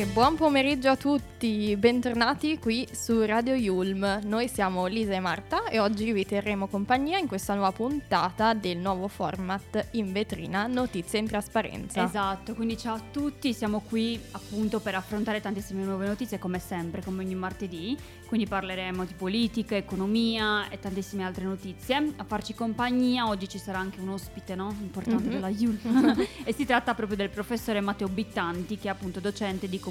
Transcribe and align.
E 0.00 0.06
buon 0.06 0.34
pomeriggio 0.34 0.88
a 0.88 0.96
tutti, 0.96 1.76
bentornati 1.76 2.58
qui 2.58 2.88
su 2.90 3.22
Radio 3.22 3.52
Yulm. 3.52 4.20
Noi 4.24 4.48
siamo 4.48 4.86
Lisa 4.86 5.12
e 5.12 5.20
Marta 5.20 5.68
e 5.68 5.78
oggi 5.78 6.10
vi 6.12 6.24
terremo 6.24 6.68
compagnia 6.68 7.18
in 7.18 7.26
questa 7.26 7.52
nuova 7.52 7.70
puntata 7.72 8.54
del 8.54 8.78
nuovo 8.78 9.08
format 9.08 9.88
in 9.90 10.10
vetrina 10.10 10.66
Notizie 10.66 11.18
in 11.18 11.26
trasparenza. 11.26 12.02
Esatto, 12.02 12.54
quindi 12.54 12.78
ciao 12.78 12.94
a 12.94 13.02
tutti, 13.10 13.52
siamo 13.52 13.80
qui 13.86 14.18
appunto 14.30 14.80
per 14.80 14.94
affrontare 14.94 15.42
tantissime 15.42 15.84
nuove 15.84 16.06
notizie 16.06 16.38
come 16.38 16.60
sempre, 16.60 17.02
come 17.02 17.22
ogni 17.22 17.34
martedì. 17.34 17.94
Quindi 18.26 18.46
parleremo 18.46 19.04
di 19.04 19.14
politica, 19.14 19.74
economia 19.74 20.68
e 20.68 20.78
tantissime 20.78 21.24
altre 21.24 21.44
notizie. 21.44 22.12
A 22.16 22.24
farci 22.24 22.54
compagnia 22.54 23.26
oggi 23.26 23.48
ci 23.48 23.58
sarà 23.58 23.80
anche 23.80 24.00
un 24.00 24.10
ospite 24.10 24.54
no? 24.54 24.74
importante 24.80 25.24
mm-hmm. 25.24 25.32
della 25.32 25.48
Yulm 25.48 26.26
e 26.44 26.52
si 26.54 26.64
tratta 26.64 26.94
proprio 26.94 27.16
del 27.16 27.28
professore 27.28 27.80
Matteo 27.80 28.08
Bittanti 28.08 28.78
che 28.78 28.86
è 28.86 28.90
appunto 28.90 29.18
docente 29.18 29.68
di 29.68 29.72
comunicazione 29.76 29.88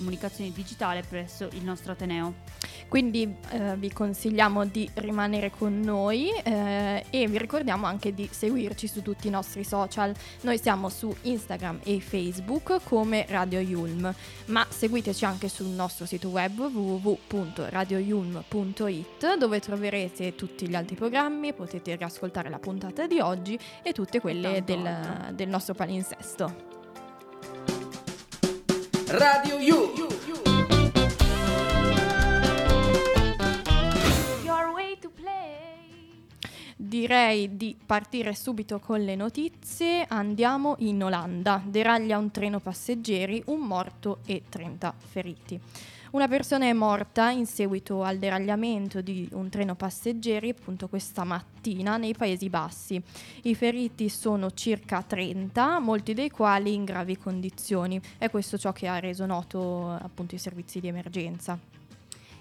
digitale 0.51 1.03
presso 1.07 1.47
il 1.53 1.63
nostro 1.63 1.91
Ateneo. 1.91 2.47
Quindi 2.87 3.35
eh, 3.51 3.75
vi 3.77 3.93
consigliamo 3.93 4.65
di 4.65 4.89
rimanere 4.95 5.51
con 5.51 5.79
noi 5.79 6.31
eh, 6.43 7.05
e 7.09 7.27
vi 7.27 7.37
ricordiamo 7.37 7.85
anche 7.85 8.15
di 8.15 8.27
seguirci 8.29 8.87
su 8.87 9.03
tutti 9.03 9.27
i 9.27 9.29
nostri 9.29 9.63
social. 9.63 10.11
Noi 10.41 10.57
siamo 10.57 10.89
su 10.89 11.15
Instagram 11.21 11.81
e 11.83 11.99
Facebook 11.99 12.81
come 12.83 13.27
Radio 13.29 13.59
Yulm, 13.59 14.11
ma 14.45 14.65
seguiteci 14.67 15.23
anche 15.23 15.49
sul 15.49 15.67
nostro 15.67 16.07
sito 16.07 16.29
web 16.29 16.57
www.radioyulm.it 16.57 19.37
dove 19.37 19.59
troverete 19.59 20.33
tutti 20.33 20.67
gli 20.67 20.75
altri 20.75 20.95
programmi, 20.95 21.53
potete 21.53 21.95
riascoltare 21.95 22.49
la 22.49 22.59
puntata 22.59 23.05
di 23.05 23.19
oggi 23.19 23.59
e 23.83 23.93
tutte 23.93 24.19
quelle 24.19 24.63
del, 24.63 25.31
del 25.33 25.47
nostro 25.47 25.75
palinsesto. 25.75 26.68
Radio 29.11 29.57
U. 29.57 30.07
Direi 36.75 37.55
di 37.57 37.75
partire 37.83 38.35
subito 38.35 38.79
con 38.79 39.03
le 39.03 39.15
notizie. 39.15 40.05
Andiamo 40.07 40.75
in 40.79 41.03
Olanda. 41.03 41.59
Deraglia 41.65 42.19
un 42.19 42.29
treno 42.29 42.59
passeggeri, 42.59 43.41
un 43.47 43.61
morto 43.61 44.19
e 44.27 44.43
30 44.47 44.93
feriti. 44.97 45.59
Una 46.11 46.27
persona 46.27 46.65
è 46.65 46.73
morta 46.73 47.29
in 47.29 47.45
seguito 47.45 48.01
al 48.01 48.17
deragliamento 48.17 48.99
di 48.99 49.29
un 49.33 49.47
treno 49.49 49.75
passeggeri 49.75 50.49
appunto 50.49 50.87
questa 50.87 51.23
mattina 51.23 51.97
nei 51.97 52.15
Paesi 52.15 52.49
Bassi. 52.49 52.99
I 53.43 53.53
feriti 53.53 54.09
sono 54.09 54.49
circa 54.51 55.03
30, 55.03 55.77
molti 55.77 56.15
dei 56.15 56.31
quali 56.31 56.73
in 56.73 56.83
gravi 56.83 57.15
condizioni. 57.15 58.01
È 58.17 58.27
questo 58.31 58.57
ciò 58.57 58.71
che 58.71 58.87
ha 58.87 58.97
reso 58.97 59.27
noto 59.27 59.91
appunto 59.91 60.33
i 60.33 60.39
servizi 60.39 60.79
di 60.79 60.87
emergenza. 60.87 61.78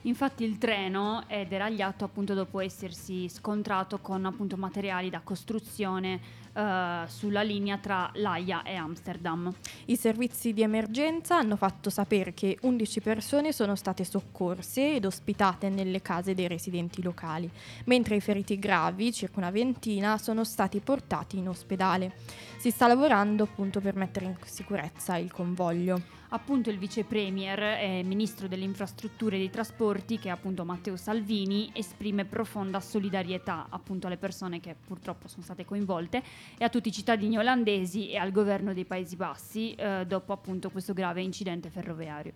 Infatti 0.03 0.45
il 0.45 0.59
treno 0.59 1.25
è 1.27 1.47
deragliato 1.47 2.05
appunto 2.05 2.35
dopo 2.35 2.61
essersi 2.61 3.29
scontrato 3.29 3.99
con 3.99 4.25
appunto 4.25 4.57
materiali 4.57 5.11
da 5.11 5.21
costruzione 5.21 6.21
uh, 6.53 7.07
sulla 7.07 7.43
linea 7.43 7.79
tra 7.79 8.11
L'Aia 8.15 8.63
e 8.63 8.75
Amsterdam. 8.75 9.53
I 9.87 9.97
servizi 9.97 10.53
di 10.53 10.63
emergenza 10.63 11.37
hanno 11.37 11.57
fatto 11.57 11.91
sapere 11.91 12.33
che 12.33 12.59
11 12.61 13.01
persone 13.01 13.53
sono 13.53 13.75
state 13.75 14.05
soccorse 14.05 14.95
ed 14.95 15.05
ospitate 15.05 15.69
nelle 15.69 16.01
case 16.01 16.35
dei 16.35 16.47
residenti 16.47 17.03
locali, 17.03 17.51
mentre 17.85 18.17
i 18.17 18.21
feriti 18.21 18.59
gravi, 18.59 19.13
circa 19.13 19.41
una 19.41 19.51
ventina, 19.51 20.17
sono 20.19 20.45
stati 20.45 20.79
portati 20.81 21.39
in 21.39 21.49
ospedale. 21.49 22.15
Si 22.59 22.71
sta 22.71 22.87
lavorando 22.87 23.45
appunto 23.45 23.81
per 23.81 23.95
mettere 23.97 24.27
in 24.27 24.37
sicurezza 24.45 25.17
il 25.17 25.33
convoglio 25.33 26.18
appunto 26.29 26.71
il 26.71 26.79
vice 26.79 27.05
premier 27.05 27.61
e 27.63 28.03
ministro 28.05 28.49
delle 28.49 28.65
infrastrutture 28.65 29.37
e 29.37 29.39
dei 29.39 29.51
trasporti, 29.51 30.19
che 30.19 30.29
è 30.29 30.31
appunto 30.31 30.65
Matteo 30.65 30.97
Salvini, 30.97 31.71
esprime 31.73 32.25
profonda 32.25 32.81
solidarietà 32.81 33.67
appunto 33.69 34.07
alle 34.07 34.17
persone 34.17 34.61
che 34.61 34.75
purtroppo 34.75 35.29
sono 35.29 35.43
state 35.43 35.65
coinvolte 35.65 36.23
e 36.59 36.65
a 36.65 36.69
tutti 36.69 36.89
i 36.89 36.93
cittadini 36.93 37.39
olandesi 37.39 38.11
e 38.11 38.17
al 38.17 38.33
governo 38.33 38.73
dei 38.73 38.85
Paesi 38.85 39.17
Bassi 39.17 39.75
eh, 39.75 40.05
dopo 40.07 40.33
appunto 40.33 40.71
questo 40.71 40.93
grave 40.93 41.23
incidente 41.23 41.71
ferroviario. 41.71 42.33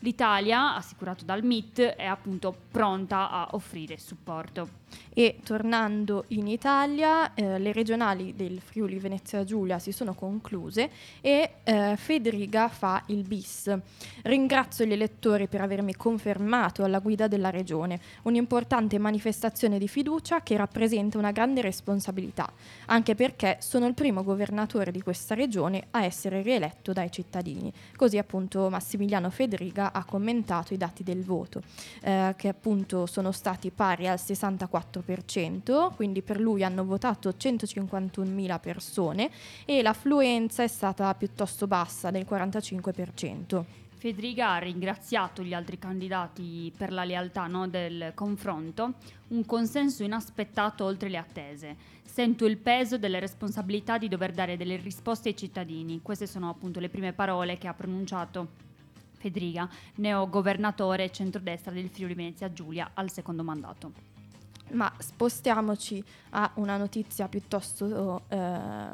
L'Italia, 0.00 0.74
assicurato 0.74 1.24
dal 1.24 1.42
MIT, 1.42 1.80
è 1.80 2.04
appunto 2.04 2.54
pronta 2.70 3.30
a 3.30 3.48
offrire 3.52 3.98
supporto. 3.98 4.82
E 5.12 5.38
tornando 5.44 6.24
in 6.28 6.46
Italia, 6.46 7.34
eh, 7.34 7.58
le 7.58 7.72
regionali 7.72 8.34
del 8.34 8.60
Friuli 8.60 8.98
Venezia 8.98 9.44
Giulia 9.44 9.78
si 9.78 9.92
sono 9.92 10.14
concluse 10.14 10.90
e 11.20 11.54
eh, 11.64 11.96
Federica 11.96 12.68
fa 12.68 13.02
il 13.06 13.24
bis. 13.34 13.76
Ringrazio 14.22 14.84
gli 14.84 14.92
elettori 14.92 15.48
per 15.48 15.60
avermi 15.60 15.94
confermato 15.94 16.84
alla 16.84 17.00
guida 17.00 17.28
della 17.28 17.50
regione, 17.50 18.00
un'importante 18.22 18.98
manifestazione 18.98 19.78
di 19.78 19.88
fiducia 19.88 20.42
che 20.42 20.56
rappresenta 20.56 21.18
una 21.18 21.32
grande 21.32 21.60
responsabilità, 21.60 22.50
anche 22.86 23.14
perché 23.14 23.58
sono 23.60 23.86
il 23.86 23.94
primo 23.94 24.22
governatore 24.22 24.90
di 24.90 25.02
questa 25.02 25.34
regione 25.34 25.88
a 25.90 26.04
essere 26.04 26.42
rieletto 26.42 26.92
dai 26.92 27.10
cittadini. 27.10 27.72
Così 27.96 28.18
appunto 28.18 28.70
Massimiliano 28.70 29.30
Federica 29.30 29.92
ha 29.92 30.04
commentato 30.04 30.72
i 30.72 30.76
dati 30.76 31.02
del 31.02 31.24
voto, 31.24 31.62
eh, 32.02 32.34
che 32.36 32.48
appunto 32.48 33.06
sono 33.06 33.32
stati 33.32 33.70
pari 33.70 34.06
al 34.08 34.20
64 34.20 34.84
4%, 35.02 35.94
quindi 35.94 36.22
per 36.22 36.40
lui 36.40 36.62
hanno 36.62 36.84
votato 36.84 37.30
151.000 37.30 38.60
persone 38.60 39.30
e 39.64 39.82
l'affluenza 39.82 40.62
è 40.62 40.68
stata 40.68 41.12
piuttosto 41.14 41.66
bassa, 41.66 42.10
del 42.10 42.26
45%. 42.28 43.23
Federica 44.04 44.52
ha 44.52 44.58
ringraziato 44.58 45.42
gli 45.42 45.54
altri 45.54 45.78
candidati 45.78 46.70
per 46.76 46.92
la 46.92 47.04
lealtà 47.04 47.46
no, 47.46 47.66
del 47.66 48.12
confronto, 48.14 48.94
un 49.28 49.46
consenso 49.46 50.02
inaspettato 50.02 50.84
oltre 50.84 51.08
le 51.08 51.16
attese. 51.16 51.76
Sento 52.04 52.44
il 52.44 52.58
peso 52.58 52.98
delle 52.98 53.18
responsabilità 53.18 53.96
di 53.96 54.08
dover 54.08 54.32
dare 54.32 54.58
delle 54.58 54.76
risposte 54.76 55.30
ai 55.30 55.36
cittadini. 55.36 56.02
Queste 56.02 56.26
sono 56.26 56.50
appunto 56.50 56.80
le 56.80 56.90
prime 56.90 57.14
parole 57.14 57.56
che 57.56 57.66
ha 57.66 57.72
pronunciato 57.72 58.48
Federica, 59.16 59.66
neo 59.94 60.28
governatore 60.28 61.10
centrodestra 61.10 61.72
del 61.72 61.88
Friuli 61.88 62.12
Venezia 62.12 62.52
Giulia 62.52 62.90
al 62.92 63.10
secondo 63.10 63.42
mandato. 63.42 63.92
Ma 64.72 64.92
spostiamoci 64.98 66.04
a 66.30 66.50
una 66.56 66.76
notizia 66.76 67.26
piuttosto 67.26 68.22
eh, 68.28 68.88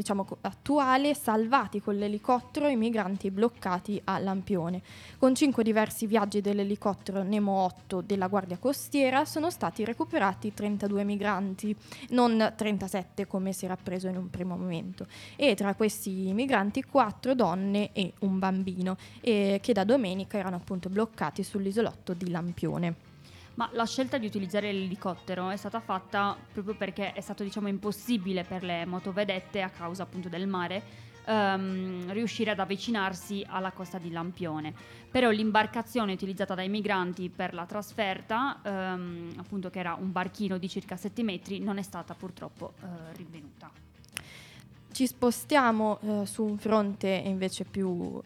diciamo, 0.00 0.26
attuale, 0.40 1.14
salvati 1.14 1.80
con 1.80 1.96
l'elicottero 1.96 2.68
i 2.68 2.76
migranti 2.76 3.30
bloccati 3.30 4.00
a 4.04 4.18
Lampione. 4.18 4.80
Con 5.18 5.34
cinque 5.34 5.62
diversi 5.62 6.06
viaggi 6.06 6.40
dell'elicottero 6.40 7.22
Nemo 7.22 7.52
8 7.64 8.00
della 8.00 8.26
Guardia 8.28 8.56
Costiera 8.56 9.26
sono 9.26 9.50
stati 9.50 9.84
recuperati 9.84 10.54
32 10.54 11.04
migranti, 11.04 11.76
non 12.10 12.54
37 12.56 13.26
come 13.26 13.52
si 13.52 13.66
era 13.66 13.76
preso 13.76 14.08
in 14.08 14.16
un 14.16 14.30
primo 14.30 14.56
momento. 14.56 15.06
E 15.36 15.54
tra 15.54 15.74
questi 15.74 16.32
migranti 16.32 16.82
quattro 16.82 17.34
donne 17.34 17.92
e 17.92 18.14
un 18.20 18.38
bambino, 18.38 18.96
e 19.20 19.58
che 19.62 19.72
da 19.74 19.84
domenica 19.84 20.38
erano 20.38 20.56
appunto 20.56 20.88
bloccati 20.88 21.42
sull'isolotto 21.42 22.14
di 22.14 22.30
Lampione. 22.30 23.09
Ma 23.54 23.68
la 23.72 23.84
scelta 23.84 24.16
di 24.18 24.26
utilizzare 24.26 24.72
l'elicottero 24.72 25.50
è 25.50 25.56
stata 25.56 25.80
fatta 25.80 26.36
proprio 26.52 26.74
perché 26.74 27.12
è 27.12 27.20
stato 27.20 27.42
diciamo 27.42 27.68
impossibile 27.68 28.44
per 28.44 28.62
le 28.62 28.86
motovedette 28.86 29.60
a 29.60 29.68
causa 29.68 30.04
appunto 30.04 30.28
del 30.28 30.46
mare 30.46 31.08
um, 31.26 32.10
riuscire 32.12 32.50
ad 32.50 32.58
avvicinarsi 32.58 33.44
alla 33.48 33.72
costa 33.72 33.98
di 33.98 34.10
Lampione. 34.10 34.72
Però 35.10 35.30
l'imbarcazione 35.30 36.12
utilizzata 36.12 36.54
dai 36.54 36.68
migranti 36.68 37.28
per 37.28 37.54
la 37.54 37.66
trasferta, 37.66 38.60
um, 38.64 39.32
appunto 39.36 39.70
che 39.70 39.78
era 39.78 39.96
un 39.98 40.12
barchino 40.12 40.58
di 40.58 40.68
circa 40.68 40.96
7 40.96 41.22
metri, 41.22 41.60
non 41.60 41.78
è 41.78 41.82
stata 41.82 42.14
purtroppo 42.14 42.74
uh, 42.80 42.86
rinvenuta. 43.16 43.89
Ci 45.00 45.06
spostiamo 45.06 45.96
uh, 46.02 46.24
su 46.26 46.44
un 46.44 46.58
fronte 46.58 47.08
invece 47.08 47.64
più 47.64 47.88
uh, 47.88 48.20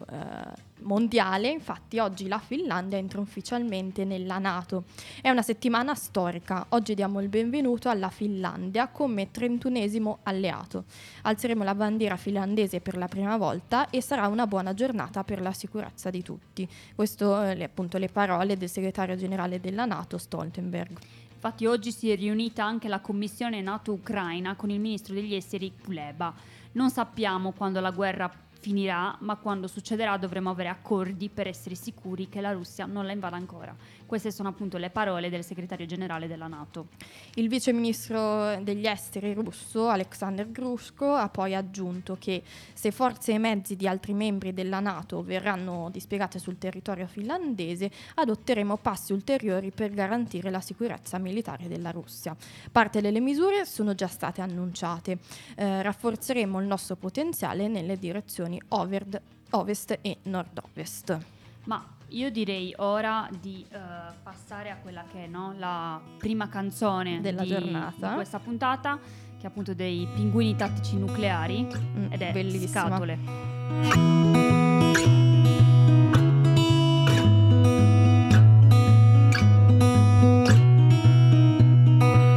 mondiale, 0.81 1.47
infatti 1.47 1.99
oggi 1.99 2.27
la 2.27 2.37
Finlandia 2.37 2.97
entra 2.97 3.21
ufficialmente 3.21 4.03
nella 4.03 4.39
Nato. 4.39 4.83
È 5.21 5.29
una 5.29 5.41
settimana 5.41 5.95
storica, 5.95 6.65
oggi 6.71 6.93
diamo 6.93 7.21
il 7.21 7.29
benvenuto 7.29 7.87
alla 7.87 8.09
Finlandia 8.09 8.89
come 8.89 9.29
31esimo 9.31 10.17
alleato. 10.23 10.83
Alzeremo 11.21 11.63
la 11.63 11.75
bandiera 11.75 12.17
finlandese 12.17 12.81
per 12.81 12.97
la 12.97 13.07
prima 13.07 13.37
volta 13.37 13.89
e 13.89 14.01
sarà 14.01 14.27
una 14.27 14.45
buona 14.45 14.73
giornata 14.73 15.23
per 15.23 15.39
la 15.39 15.53
sicurezza 15.53 16.09
di 16.09 16.21
tutti. 16.23 16.67
Queste 16.93 17.23
eh, 17.23 17.63
appunto 17.63 17.97
le 17.97 18.09
parole 18.09 18.57
del 18.57 18.69
segretario 18.69 19.15
generale 19.15 19.61
della 19.61 19.85
Nato 19.85 20.17
Stoltenberg. 20.17 20.97
Infatti 21.35 21.67
oggi 21.67 21.91
si 21.91 22.09
è 22.09 22.17
riunita 22.17 22.65
anche 22.65 22.89
la 22.89 22.99
commissione 22.99 23.61
NATO-Ucraina 23.61 24.55
con 24.55 24.71
il 24.71 24.79
ministro 24.79 25.13
degli 25.13 25.35
esteri 25.35 25.71
Kuleba. 25.81 26.33
Non 26.75 26.89
sappiamo 26.89 27.53
quando 27.53 27.79
la 27.79 27.91
guerra 27.91 28.29
finirà, 28.59 29.15
ma 29.21 29.37
quando 29.37 29.65
succederà 29.65 30.17
dovremo 30.17 30.49
avere 30.49 30.67
accordi 30.67 31.29
per 31.29 31.47
essere 31.47 31.73
sicuri 31.73 32.27
che 32.27 32.41
la 32.41 32.51
Russia 32.51 32.85
non 32.85 33.05
la 33.05 33.13
invada 33.13 33.37
ancora. 33.37 33.73
Queste 34.05 34.31
sono 34.31 34.49
appunto 34.49 34.77
le 34.77 34.91
parole 34.91 35.29
del 35.29 35.43
segretario 35.43 35.87
generale 35.87 36.27
della 36.27 36.47
Nato. 36.47 36.89
Il 37.35 37.49
vice 37.49 37.73
ministro 37.73 38.55
degli 38.61 38.85
esteri 38.85 39.33
russo, 39.33 39.89
Alexander 39.89 40.51
Grushko, 40.51 41.15
ha 41.15 41.27
poi 41.29 41.55
aggiunto 41.55 42.15
che 42.19 42.43
se 42.73 42.91
forze 42.91 43.33
e 43.33 43.39
mezzi 43.39 43.75
di 43.75 43.87
altri 43.87 44.13
membri 44.13 44.53
della 44.53 44.79
Nato 44.79 45.23
verranno 45.23 45.89
dispiegate 45.91 46.37
sul 46.37 46.59
territorio 46.59 47.07
finlandese, 47.07 47.89
adotteremo 48.15 48.77
passi 48.77 49.11
ulteriori 49.11 49.71
per 49.71 49.91
garantire 49.91 50.51
la 50.51 50.61
sicurezza 50.61 51.17
militare 51.17 51.67
della 51.67 51.89
Russia. 51.89 52.35
Parte 52.71 53.01
delle 53.01 53.19
misure 53.19 53.65
sono 53.65 53.95
già 53.95 54.07
state 54.07 54.41
annunciate. 54.41 55.17
Eh, 55.55 55.81
rafforzeremo 55.81 56.59
il 56.59 56.67
nostro 56.67 56.95
potenziale 56.95 57.67
nelle 57.67 57.97
direzioni 57.97 58.61
overd, 58.69 59.19
ovest 59.51 59.97
e 60.01 60.17
nord-ovest. 60.23 61.17
Ma 61.63 61.94
io 62.15 62.31
direi 62.31 62.73
ora 62.77 63.29
di 63.41 63.65
uh, 63.71 63.77
passare 64.23 64.69
a 64.69 64.77
quella 64.77 65.03
che 65.11 65.25
è 65.25 65.27
no, 65.27 65.53
la 65.57 65.99
prima 66.17 66.47
canzone 66.47 67.19
della 67.19 67.41
di, 67.41 67.49
giornata 67.49 68.07
di 68.09 68.13
questa 68.15 68.39
puntata, 68.39 68.97
che 69.37 69.43
è 69.43 69.47
appunto 69.47 69.73
dei 69.73 70.07
pinguini 70.13 70.55
tattici 70.55 70.97
nucleari 70.97 71.67
mm, 71.67 72.11
ed 72.11 72.21
è 72.21 72.31
bellissima. 72.31 72.67
Scatole. 72.67 73.17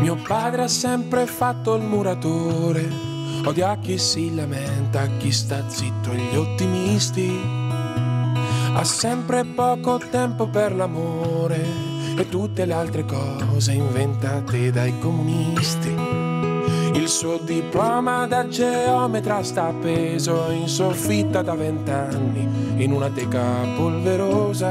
Mio 0.00 0.16
padre 0.26 0.62
ha 0.62 0.68
sempre 0.68 1.24
fatto 1.26 1.76
il 1.76 1.84
muratore, 1.84 2.88
odia 3.44 3.78
chi 3.78 3.96
si 3.96 4.34
lamenta, 4.34 5.06
chi 5.18 5.30
sta 5.30 5.68
zitto 5.68 6.10
e 6.10 6.16
gli 6.16 6.36
ottimisti 6.36 7.67
ha 8.78 8.84
sempre 8.84 9.44
poco 9.44 9.98
tempo 9.98 10.46
per 10.46 10.72
l'amore 10.72 11.60
e 12.16 12.28
tutte 12.28 12.64
le 12.64 12.72
altre 12.72 13.04
cose 13.04 13.72
inventate 13.72 14.70
dai 14.70 14.96
comunisti. 15.00 15.92
Il 16.92 17.08
suo 17.08 17.38
diploma 17.38 18.28
da 18.28 18.46
geometra 18.46 19.42
sta 19.42 19.66
appeso 19.66 20.50
in 20.50 20.68
soffitta 20.68 21.42
da 21.42 21.54
vent'anni 21.54 22.84
in 22.84 22.92
una 22.92 23.10
teca 23.10 23.66
polverosa. 23.76 24.70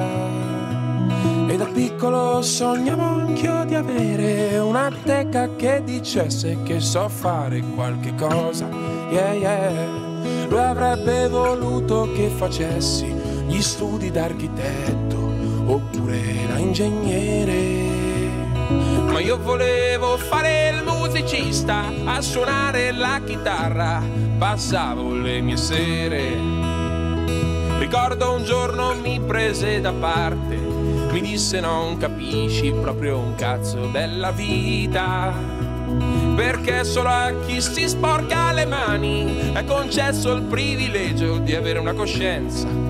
E 1.50 1.57
da 1.57 1.65
piccolo 1.65 2.42
sognavo 2.42 3.04
anch'io 3.04 3.65
di 3.65 3.75
avere 3.75 4.57
una 4.59 4.89
teca 5.04 5.54
che 5.57 5.81
dicesse 5.83 6.63
che 6.63 6.80
so 6.80 7.09
fare 7.09 7.62
qualche 7.75 8.15
cosa. 8.15 8.69
Yeah, 9.09 9.33
yeah. 9.33 10.06
Lui 10.48 10.59
avrebbe 10.59 11.27
voluto 11.27 12.09
che 12.13 12.30
facessi 12.30 13.17
gli 13.47 13.61
studi 13.61 14.11
d'architetto 14.11 15.17
oppure 15.65 16.21
da 16.47 16.57
ingegnere. 16.57 17.85
Ma 19.05 19.19
io 19.19 19.38
volevo 19.38 20.17
fare 20.17 20.69
il 20.69 20.83
musicista, 20.83 21.85
a 22.05 22.21
suonare 22.21 22.91
la 22.91 23.21
chitarra, 23.25 24.03
passavo 24.38 25.13
le 25.13 25.39
mie 25.41 25.57
sere. 25.57 26.38
Ricordo 27.79 28.33
un 28.33 28.44
giorno 28.44 28.94
mi 28.95 29.19
prese 29.21 29.79
da 29.79 29.94
parte, 29.94 30.55
mi 30.55 31.21
disse 31.21 31.59
non 31.61 31.97
capisci 31.97 32.71
proprio 32.71 33.17
un 33.17 33.35
cazzo 33.35 33.88
della 33.88 34.31
vita. 34.31 35.33
Perché 36.35 36.83
solo 36.83 37.09
a 37.09 37.33
chi 37.45 37.61
si 37.61 37.88
sporca 37.88 38.51
le 38.51 38.65
mani 38.65 39.51
è 39.53 39.63
concesso 39.63 40.33
il 40.33 40.44
privilegio 40.44 41.38
di 41.39 41.55
avere 41.55 41.79
una 41.79 41.94
coscienza 41.94 42.87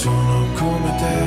sono 0.00 0.46
come 0.54 0.94
te, 0.96 1.18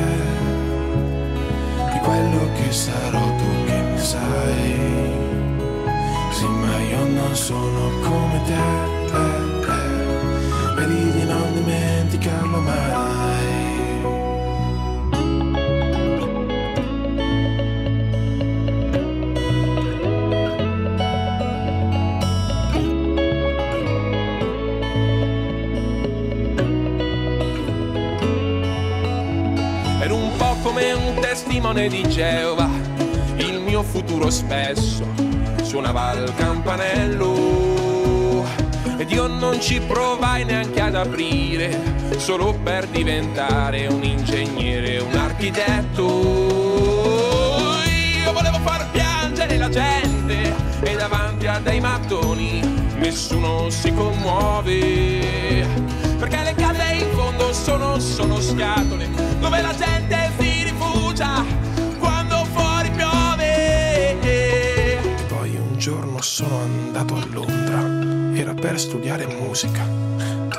di 1.92 2.00
quello 2.00 2.50
che 2.56 2.72
sarò 2.72 3.22
tu 3.38 3.66
che 3.68 3.80
ne 3.82 3.98
sai. 4.00 4.74
Sì, 6.32 6.48
ma 6.48 6.80
io 6.80 7.06
non 7.06 7.36
sono 7.36 7.82
come 8.02 8.42
te, 8.48 8.66
eh, 9.22 9.74
eh. 9.78 10.74
vedi 10.76 11.12
di 11.12 11.24
non 11.24 11.54
dimenticarlo 11.54 12.60
mai. 12.62 13.63
Testimone 31.34 31.88
di 31.88 32.08
Geova, 32.10 32.70
il 33.38 33.60
mio 33.60 33.82
futuro 33.82 34.30
spesso 34.30 35.04
suonava 35.64 36.12
il 36.12 36.32
campanello 36.36 37.34
ed 39.00 39.10
io 39.10 39.26
non 39.26 39.60
ci 39.60 39.82
provai 39.82 40.46
neanche 40.46 40.80
ad 40.80 40.94
aprire, 40.94 41.76
solo 42.18 42.54
per 42.54 42.86
diventare 42.86 43.88
un 43.88 44.04
ingegnere, 44.04 45.00
un 45.00 45.16
architetto. 45.16 46.04
Io 48.24 48.32
volevo 48.32 48.60
far 48.60 48.92
piangere 48.92 49.58
la 49.58 49.70
gente 49.70 50.54
e 50.84 50.96
davanti 50.96 51.48
a 51.48 51.58
dei 51.58 51.80
mattoni 51.80 52.62
nessuno 52.98 53.72
si 53.72 53.92
commuove. 53.92 55.66
Perché 56.20 56.44
le 56.44 56.54
case 56.54 56.94
in 56.94 57.10
fondo 57.16 57.52
sono, 57.54 57.98
sono 57.98 58.40
scatole 58.40 59.10
dove 59.40 59.62
la 59.62 59.76
gente 59.76 60.23
sono 67.04 67.16
andato 67.16 67.16
a 67.16 67.26
Londra, 67.34 68.40
era 68.40 68.54
per 68.54 68.80
studiare 68.80 69.26
musica 69.28 69.86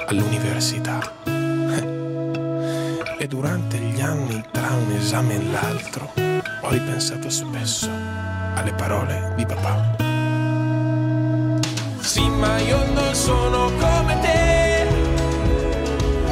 all'università. 0.06 1.12
E 3.16 3.26
durante 3.26 3.78
gli 3.78 4.02
anni, 4.02 4.44
tra 4.50 4.68
un 4.72 4.92
esame 4.92 5.36
e 5.36 5.50
l'altro, 5.50 6.12
ho 6.60 6.68
ripensato 6.68 7.30
spesso 7.30 7.88
alle 8.54 8.74
parole 8.74 9.32
di 9.34 9.46
papà. 9.46 9.96
Sì, 12.00 12.28
ma 12.28 12.58
io 12.58 12.84
non 12.92 13.14
sono 13.14 13.70
come 13.78 14.18
te, 14.20 14.86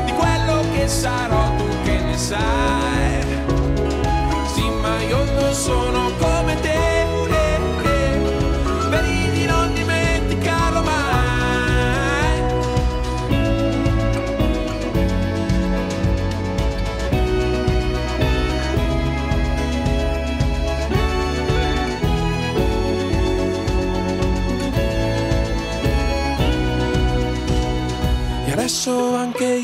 di 0.05 0.13
quello 0.13 0.61
che 0.75 0.87
sarò 0.87 1.57
tu 1.57 1.65
che 1.85 1.99
ne 1.99 2.19
sai. 2.19 3.25
Sì, 4.53 4.69
ma 4.69 5.01
io 5.01 5.25
non 5.33 5.55
sono 5.55 5.92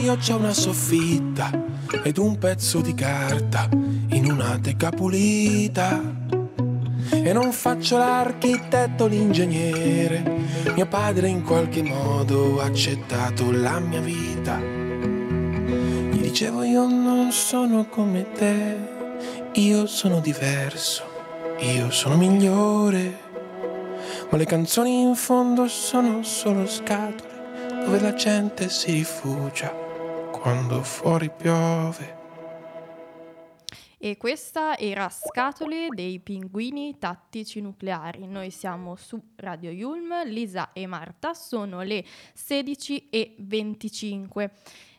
io 0.09 0.17
c'ho 0.17 0.37
una 0.37 0.55
soffitta 0.55 1.51
ed 2.03 2.17
un 2.17 2.39
pezzo 2.39 2.81
di 2.81 2.95
carta 2.95 3.69
in 3.73 4.31
una 4.31 4.59
teca 4.59 4.89
pulita. 4.89 6.01
E 7.11 7.31
non 7.35 7.53
faccio 7.53 7.99
l'architetto, 7.99 9.07
l'ingegnere. 9.07 10.23
Mio 10.75 10.87
padre 10.87 11.29
in 11.29 11.43
qualche 11.43 11.83
modo 11.83 12.59
ha 12.59 12.65
accettato 12.65 13.51
la 13.51 13.81
mia 13.81 14.01
vita. 14.01 14.59
Gli 14.59 16.21
dicevo 16.23 16.63
io 16.63 16.89
non 16.89 17.31
sono 17.31 17.87
come 17.91 18.33
te, 18.33 18.77
io 19.61 19.85
sono 19.85 20.21
diverso, 20.21 21.03
io 21.59 21.91
sono 21.91 22.17
migliore. 22.17 23.19
Ma 24.31 24.39
le 24.39 24.47
canzoni 24.47 25.03
in 25.03 25.15
fondo 25.15 25.69
sono 25.69 26.23
solo 26.23 26.67
scatole 26.67 27.27
dove 27.85 28.01
la 28.01 28.15
gente 28.15 28.71
si 28.71 28.93
rifugia 28.93 29.88
quando 30.39 30.83
fuori 30.83 31.31
piove. 31.31 32.17
E 34.01 34.17
questa 34.17 34.79
era 34.79 35.09
Scatole 35.09 35.89
dei 35.91 36.21
pinguini 36.21 36.99
tattici 36.99 37.61
nucleari. 37.61 38.29
Noi 38.29 38.51
siamo 38.51 38.95
su 38.95 39.21
Radio 39.37 39.71
Yulm, 39.71 40.25
Lisa 40.25 40.73
e 40.73 40.87
Marta, 40.87 41.35
sono 41.35 41.83
le 41.83 42.05
16 42.33 43.09
e 43.11 43.35
25. 43.39 44.53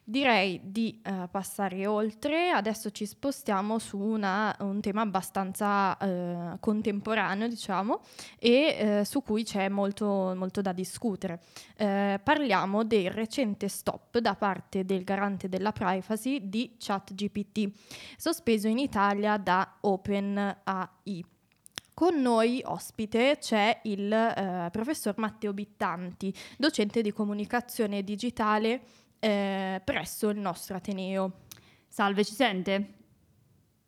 Direi 0.09 0.59
di 0.63 0.99
uh, 1.05 1.29
passare 1.29 1.85
oltre, 1.85 2.49
adesso 2.49 2.89
ci 2.89 3.05
spostiamo 3.05 3.77
su 3.77 3.99
una, 3.99 4.55
un 4.61 4.81
tema 4.81 5.01
abbastanza 5.01 5.95
uh, 6.01 6.59
contemporaneo, 6.59 7.47
diciamo, 7.47 8.01
e 8.39 9.01
uh, 9.01 9.03
su 9.03 9.21
cui 9.21 9.43
c'è 9.43 9.69
molto, 9.69 10.33
molto 10.35 10.61
da 10.61 10.73
discutere. 10.73 11.39
parliamo 11.75 12.83
del 12.85 13.11
recente 13.11 13.67
stop 13.67 14.17
da 14.17 14.33
parte 14.33 14.83
del 14.83 15.03
garante 15.03 15.47
della 15.47 15.71
privacy 15.71 16.49
di 16.49 16.75
ChatGPT, 16.79 17.71
sospeso 18.17 18.67
in 18.67 18.79
Italia 18.79 19.37
da 19.37 19.75
OpenAI. 19.79 21.23
Con 21.93 22.19
noi 22.19 22.61
ospite 22.65 23.37
c'è 23.39 23.81
il 23.83 24.11
eh, 24.11 24.69
professor 24.71 25.13
Matteo 25.17 25.53
Bittanti, 25.53 26.33
docente 26.57 27.01
di 27.01 27.11
comunicazione 27.11 28.03
digitale 28.03 28.81
eh, 29.19 29.81
presso 29.83 30.29
il 30.29 30.39
nostro 30.39 30.77
Ateneo. 30.77 31.41
Salve, 31.87 32.23
ci 32.23 32.33
sente? 32.33 32.93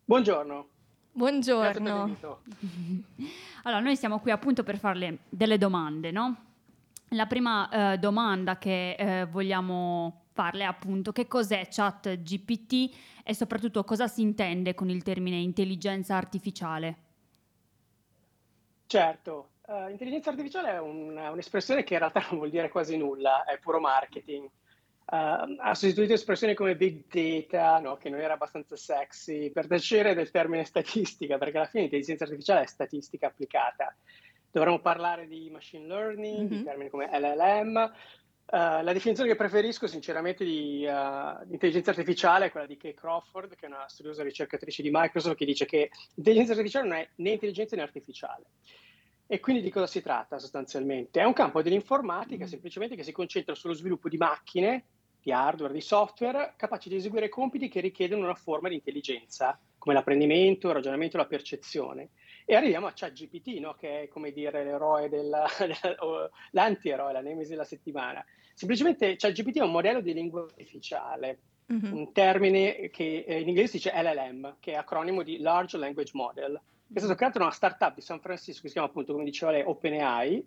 Buongiorno. 0.06 0.68
Buongiorno. 1.14 2.18
allora, 3.64 3.82
noi 3.82 3.96
siamo 3.96 4.20
qui 4.20 4.32
appunto 4.32 4.64
per 4.64 4.78
farle 4.78 5.20
delle 5.30 5.58
domande, 5.58 6.12
no? 6.12 6.46
La 7.10 7.26
prima 7.26 7.94
eh, 7.94 7.98
domanda 7.98 8.58
che 8.58 8.94
eh, 8.94 9.26
vogliamo 9.26 10.28
farle 10.32 10.64
è 10.64 10.68
appunto 10.68 11.12
che 11.12 11.28
cos'è 11.28 11.68
chat 11.70 12.22
GPT 12.22 12.96
e 13.24 13.34
soprattutto 13.34 13.84
cosa 13.84 14.08
si 14.08 14.22
intende 14.22 14.74
con 14.74 14.90
il 14.90 15.04
termine 15.04 15.38
intelligenza 15.38 16.16
artificiale? 16.16 16.98
Certo, 18.88 19.50
uh, 19.68 19.90
intelligenza 19.90 20.32
artificiale 20.32 20.72
è 20.72 20.80
un, 20.80 21.16
un'espressione 21.18 21.84
che 21.84 21.94
in 21.94 22.00
realtà 22.00 22.26
non 22.30 22.40
vuol 22.40 22.50
dire 22.50 22.70
quasi 22.70 22.98
nulla, 22.98 23.44
è 23.44 23.58
puro 23.58 23.80
marketing. 23.80 24.50
Uh, 25.06 25.58
ha 25.58 25.74
sostituito 25.74 26.14
espressioni 26.14 26.54
come 26.54 26.78
big 26.78 27.04
data, 27.10 27.80
no, 27.80 27.98
che 27.98 28.10
non 28.10 28.22
era 28.22 28.34
abbastanza 28.34 28.78
sexy, 28.78 29.52
per 29.52 29.68
tacere 29.68 30.14
del 30.14 30.32
termine 30.32 30.64
statistica, 30.64 31.38
perché 31.38 31.58
alla 31.58 31.68
fine 31.68 31.84
l'intelligenza 31.84 32.24
artificiale 32.24 32.62
è 32.62 32.68
statistica 32.68 33.28
applicata. 33.28 33.94
Dovremmo 34.50 34.80
parlare 34.80 35.28
di 35.28 35.50
machine 35.50 35.86
learning, 35.86 36.38
mm-hmm. 36.40 36.48
di 36.48 36.64
termini 36.64 36.90
come 36.90 37.10
LLM. 37.12 37.92
Uh, 38.46 38.56
eh, 38.56 38.84
la 38.84 38.94
definizione 38.94 39.30
che 39.30 39.36
preferisco 39.36 39.88
sinceramente 39.88 40.46
di, 40.46 40.86
uh, 40.86 41.46
di, 41.46 41.54
intelligenza 41.54 41.90
artificiale 41.90 42.46
è 42.46 42.52
quella 42.52 42.68
di 42.68 42.78
Kay 42.78 42.94
Crawford, 42.94 43.56
che 43.56 43.66
è 43.66 43.70
una 43.70 43.88
studiosa 43.88 44.24
ricercatrice 44.24 44.82
di 44.82 44.90
Microsoft, 44.92 45.36
che 45.36 45.46
dice 45.46 45.66
che 45.66 45.90
l'intelligenza 46.16 46.54
artificiale 46.54 46.88
non 46.88 46.98
è 46.98 47.10
né 47.16 47.32
intelligenza 47.32 47.76
né 47.76 47.82
artificiale. 47.82 48.46
E 49.32 49.40
quindi 49.40 49.62
di 49.62 49.70
cosa 49.70 49.88
si 49.88 50.02
tratta 50.02 50.40
sostanzialmente? 50.40 51.22
È 51.22 51.24
un 51.24 51.32
campo 51.32 51.62
dell'informatica 51.62 52.44
mm. 52.44 52.48
semplicemente 52.50 52.98
che 52.98 53.04
si 53.04 53.14
concentra 53.14 53.56
sullo 53.56 53.74
sviluppo 53.74 54.10
di 54.10 54.18
macchine 54.18 54.84
di 55.22 55.32
hardware, 55.32 55.72
di 55.72 55.80
software, 55.80 56.56
capaci 56.58 56.90
di 56.90 56.96
eseguire 56.96 57.30
compiti 57.30 57.70
che 57.70 57.80
richiedono 57.80 58.26
una 58.26 58.36
forma 58.36 58.68
di 58.68 58.76
intelligenza, 58.76 59.58
come 59.78 59.96
l'apprendimento, 59.96 60.68
il 60.68 60.74
ragionamento, 60.74 61.16
la 61.16 61.28
percezione. 61.28 62.10
E 62.44 62.56
arriviamo 62.56 62.88
a 62.88 62.92
ChatGPT, 62.94 63.60
no? 63.60 63.74
che 63.76 64.02
è 64.02 64.08
come 64.10 64.34
dire 64.34 64.66
l'eroe 64.66 65.08
della, 65.08 65.48
l'antieroe, 66.52 67.14
la 67.14 67.22
nemesi 67.22 67.52
della 67.52 67.64
settimana. 67.64 68.22
Semplicemente 68.54 69.16
ChatGPT 69.16 69.60
è 69.60 69.64
un 69.64 69.72
modello 69.72 70.02
di 70.02 70.12
lingua 70.12 70.42
artificiale, 70.42 71.40
mm-hmm. 71.72 71.94
un 71.94 72.12
termine 72.12 72.90
che 72.90 73.26
in 73.30 73.48
inglese 73.48 73.78
si 73.78 73.78
dice 73.78 73.94
LLM, 73.96 74.58
che 74.60 74.74
è 74.74 74.76
acronimo 74.76 75.24
di 75.24 75.38
Large 75.38 75.78
Language 75.78 76.12
Model. 76.16 76.62
È 76.94 77.00
stato 77.00 77.16
creato 77.16 77.40
una 77.40 77.52
startup 77.52 77.94
di 77.94 78.02
San 78.02 78.20
Francisco 78.20 78.64
che 78.64 78.68
si 78.68 78.74
chiama 78.74 78.90
appunto, 78.90 79.14
come 79.14 79.24
diceva 79.24 79.52
lei, 79.54 79.64
OpenAI, 79.66 80.46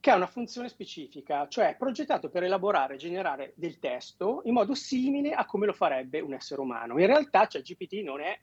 che 0.00 0.10
ha 0.10 0.16
una 0.16 0.26
funzione 0.26 0.68
specifica, 0.68 1.46
cioè 1.46 1.70
è 1.70 1.76
progettato 1.76 2.28
per 2.30 2.42
elaborare 2.42 2.94
e 2.94 2.96
generare 2.96 3.52
del 3.54 3.78
testo 3.78 4.42
in 4.44 4.54
modo 4.54 4.74
simile 4.74 5.34
a 5.34 5.46
come 5.46 5.66
lo 5.66 5.72
farebbe 5.72 6.18
un 6.18 6.34
essere 6.34 6.60
umano. 6.60 6.98
In 6.98 7.06
realtà 7.06 7.46
cioè, 7.46 7.62
GPT 7.62 8.02
non 8.02 8.20
è 8.20 8.36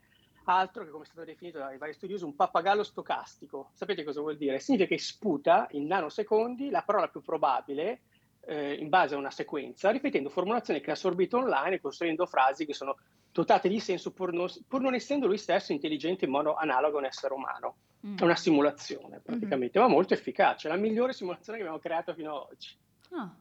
altro 0.46 0.86
che, 0.86 0.91
come 0.91 1.03
è 1.03 1.08
stato 1.08 1.25
definito 1.25 1.58
dai 1.58 1.77
vari 1.77 1.93
studiosi, 1.93 2.24
un 2.24 2.38
pappagallo 2.38 2.84
stocastico. 2.84 3.72
Sapete 3.74 4.05
cosa 4.05 4.22
vuol 4.22 4.38
dire? 4.38 4.60
Significa 4.60 4.88
che 4.96 5.01
sputa 5.01 5.67
in 5.72 5.88
nanosecondi 5.88 6.70
la 6.70 6.84
parola 6.84 7.10
più 7.10 7.22
probabile 7.22 8.00
eh, 8.46 8.75
in 8.75 8.88
base 8.88 9.15
a 9.15 9.17
una 9.17 9.29
sequenza, 9.29 9.91
ripetendo 9.91 10.29
formulazioni 10.29 10.79
che 10.79 10.91
ha 10.91 10.93
assorbito 10.93 11.38
online 11.38 11.75
e 11.75 11.81
costruendo 11.81 12.25
frasi 12.25 12.65
che 12.65 12.74
sono 12.74 12.96
dotate 13.31 13.69
di 13.69 13.79
senso 13.79 14.11
pur 14.11 14.33
non, 14.33 14.47
pur 14.67 14.81
non 14.81 14.93
essendo 14.93 15.27
lui 15.27 15.38
stesso 15.38 15.71
intelligente 15.71 16.25
in 16.25 16.31
modo 16.31 16.55
analogo 16.55 16.97
a 16.97 17.00
un 17.00 17.05
essere 17.05 17.33
umano. 17.33 17.75
Mm. 18.05 18.17
È 18.17 18.23
una 18.23 18.35
simulazione 18.35 19.19
praticamente, 19.19 19.79
mm-hmm. 19.79 19.88
ma 19.88 19.93
molto 19.93 20.13
efficace, 20.13 20.67
la 20.67 20.75
migliore 20.75 21.13
simulazione 21.13 21.57
che 21.57 21.63
abbiamo 21.63 21.81
creato 21.81 22.13
fino 22.13 22.35
ad 22.35 22.47
oggi. 22.51 22.75
Ah. 23.11 23.35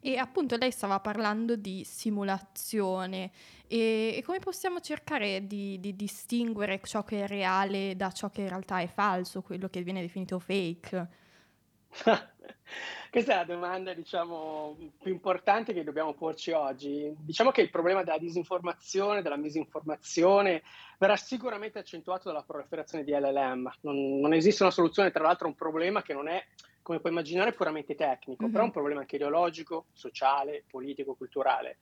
E 0.00 0.16
appunto 0.16 0.56
lei 0.56 0.70
stava 0.70 1.00
parlando 1.00 1.56
di 1.56 1.84
simulazione 1.84 3.30
e, 3.66 4.14
e 4.16 4.22
come 4.24 4.38
possiamo 4.38 4.80
cercare 4.80 5.46
di, 5.46 5.78
di, 5.80 5.94
distinguere 5.94 6.80
ciò 6.84 7.02
che 7.04 7.24
è 7.24 7.26
reale 7.26 7.96
da 7.96 8.10
ciò 8.12 8.30
che 8.30 8.42
in 8.42 8.48
realtà 8.48 8.80
è 8.80 8.86
falso, 8.86 9.42
quello 9.42 9.68
che 9.68 9.82
viene 9.82 10.00
definito 10.00 10.38
fake? 10.38 11.22
Questa 13.10 13.32
è 13.32 13.36
la 13.36 13.44
domanda, 13.44 13.94
diciamo, 13.94 14.76
più 15.00 15.12
importante 15.12 15.72
che 15.72 15.84
dobbiamo 15.84 16.14
porci 16.14 16.50
oggi. 16.50 17.14
Diciamo 17.16 17.52
che 17.52 17.60
il 17.60 17.70
problema 17.70 18.02
della 18.02 18.18
disinformazione, 18.18 19.22
della 19.22 19.36
misinformazione, 19.36 20.62
verrà 20.98 21.14
sicuramente 21.14 21.78
accentuato 21.78 22.28
dalla 22.28 22.42
proliferazione 22.42 23.04
di 23.04 23.12
LLM. 23.12 23.72
Non, 23.82 24.18
non 24.18 24.32
esiste 24.32 24.64
una 24.64 24.72
soluzione, 24.72 25.12
tra 25.12 25.22
l'altro, 25.22 25.46
a 25.46 25.50
un 25.50 25.54
problema 25.54 26.02
che 26.02 26.12
non 26.12 26.26
è, 26.26 26.44
come 26.82 26.98
puoi 26.98 27.12
immaginare, 27.12 27.52
puramente 27.52 27.94
tecnico, 27.94 28.42
mm-hmm. 28.42 28.52
però 28.52 28.64
è 28.64 28.66
un 28.66 28.72
problema 28.72 29.00
anche 29.00 29.14
ideologico, 29.14 29.86
sociale, 29.92 30.64
politico, 30.68 31.14
culturale. 31.14 31.78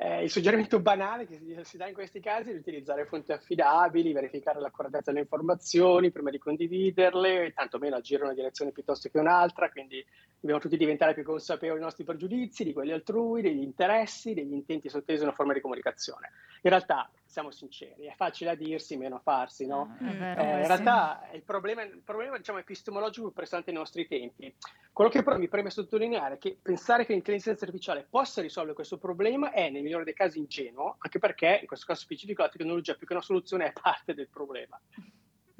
Eh, 0.00 0.22
il 0.22 0.30
suggerimento 0.30 0.78
banale 0.78 1.26
che 1.26 1.40
si, 1.64 1.76
dà 1.76 1.88
in 1.88 1.92
questi 1.92 2.20
casi 2.20 2.50
è 2.50 2.52
di 2.52 2.60
utilizzare 2.60 3.04
fonti 3.04 3.32
affidabili, 3.32 4.12
verificare 4.12 4.60
l'accuratezza 4.60 5.10
delle 5.10 5.24
informazioni 5.24 6.12
prima 6.12 6.30
di 6.30 6.38
condividerle, 6.38 7.52
tantomeno 7.52 7.96
agire 7.96 8.20
in 8.20 8.26
una 8.26 8.34
direzione 8.34 8.70
piuttosto 8.70 9.08
che 9.08 9.18
un'altra, 9.18 9.68
quindi 9.70 10.04
dobbiamo 10.38 10.62
tutti 10.62 10.76
diventare 10.76 11.14
più 11.14 11.24
consapevoli 11.24 11.80
dei 11.80 11.84
nostri 11.88 12.04
pregiudizi, 12.04 12.62
di 12.62 12.72
quelli 12.72 12.92
altrui, 12.92 13.42
degli 13.42 13.60
interessi, 13.60 14.34
degli 14.34 14.52
intenti 14.52 14.88
sottesi 14.88 15.24
una 15.24 15.32
forma 15.32 15.52
di 15.52 15.60
comunicazione. 15.60 16.30
In 16.62 16.70
realtà, 16.70 17.10
siamo 17.28 17.50
sinceri, 17.50 18.06
è 18.06 18.14
facile 18.16 18.50
a 18.50 18.54
dirsi, 18.54 18.96
meno 18.96 19.16
a 19.16 19.20
farsi, 19.20 19.66
no? 19.66 19.96
Ah, 20.00 20.12
vero, 20.12 20.40
eh, 20.40 20.60
in 20.60 20.66
realtà 20.66 21.28
il 21.34 21.42
problema, 21.42 21.82
il 21.82 22.00
problema 22.02 22.38
diciamo, 22.38 22.58
epistemologico 22.58 23.26
più 23.26 23.34
pressante 23.34 23.70
nei 23.70 23.78
nostri 23.78 24.08
tempi. 24.08 24.52
Quello 24.92 25.10
che 25.10 25.22
però 25.22 25.36
mi 25.36 25.46
preme 25.46 25.68
sottolineare 25.68 26.36
è 26.36 26.38
che 26.38 26.58
pensare 26.60 27.04
che 27.04 27.12
l'intelligenza 27.12 27.66
artificiale 27.66 28.06
possa 28.08 28.40
risolvere 28.40 28.74
questo 28.74 28.96
problema 28.96 29.50
è, 29.50 29.68
nel 29.68 29.82
migliore 29.82 30.04
dei 30.04 30.14
casi, 30.14 30.38
ingenuo, 30.38 30.96
anche 30.98 31.18
perché 31.18 31.58
in 31.60 31.66
questo 31.66 31.84
caso 31.86 32.00
specifico 32.00 32.42
la 32.42 32.48
tecnologia 32.48 32.94
più 32.94 33.06
che 33.06 33.12
una 33.12 33.22
soluzione 33.22 33.66
è 33.66 33.72
parte 33.72 34.14
del 34.14 34.28
problema. 34.28 34.80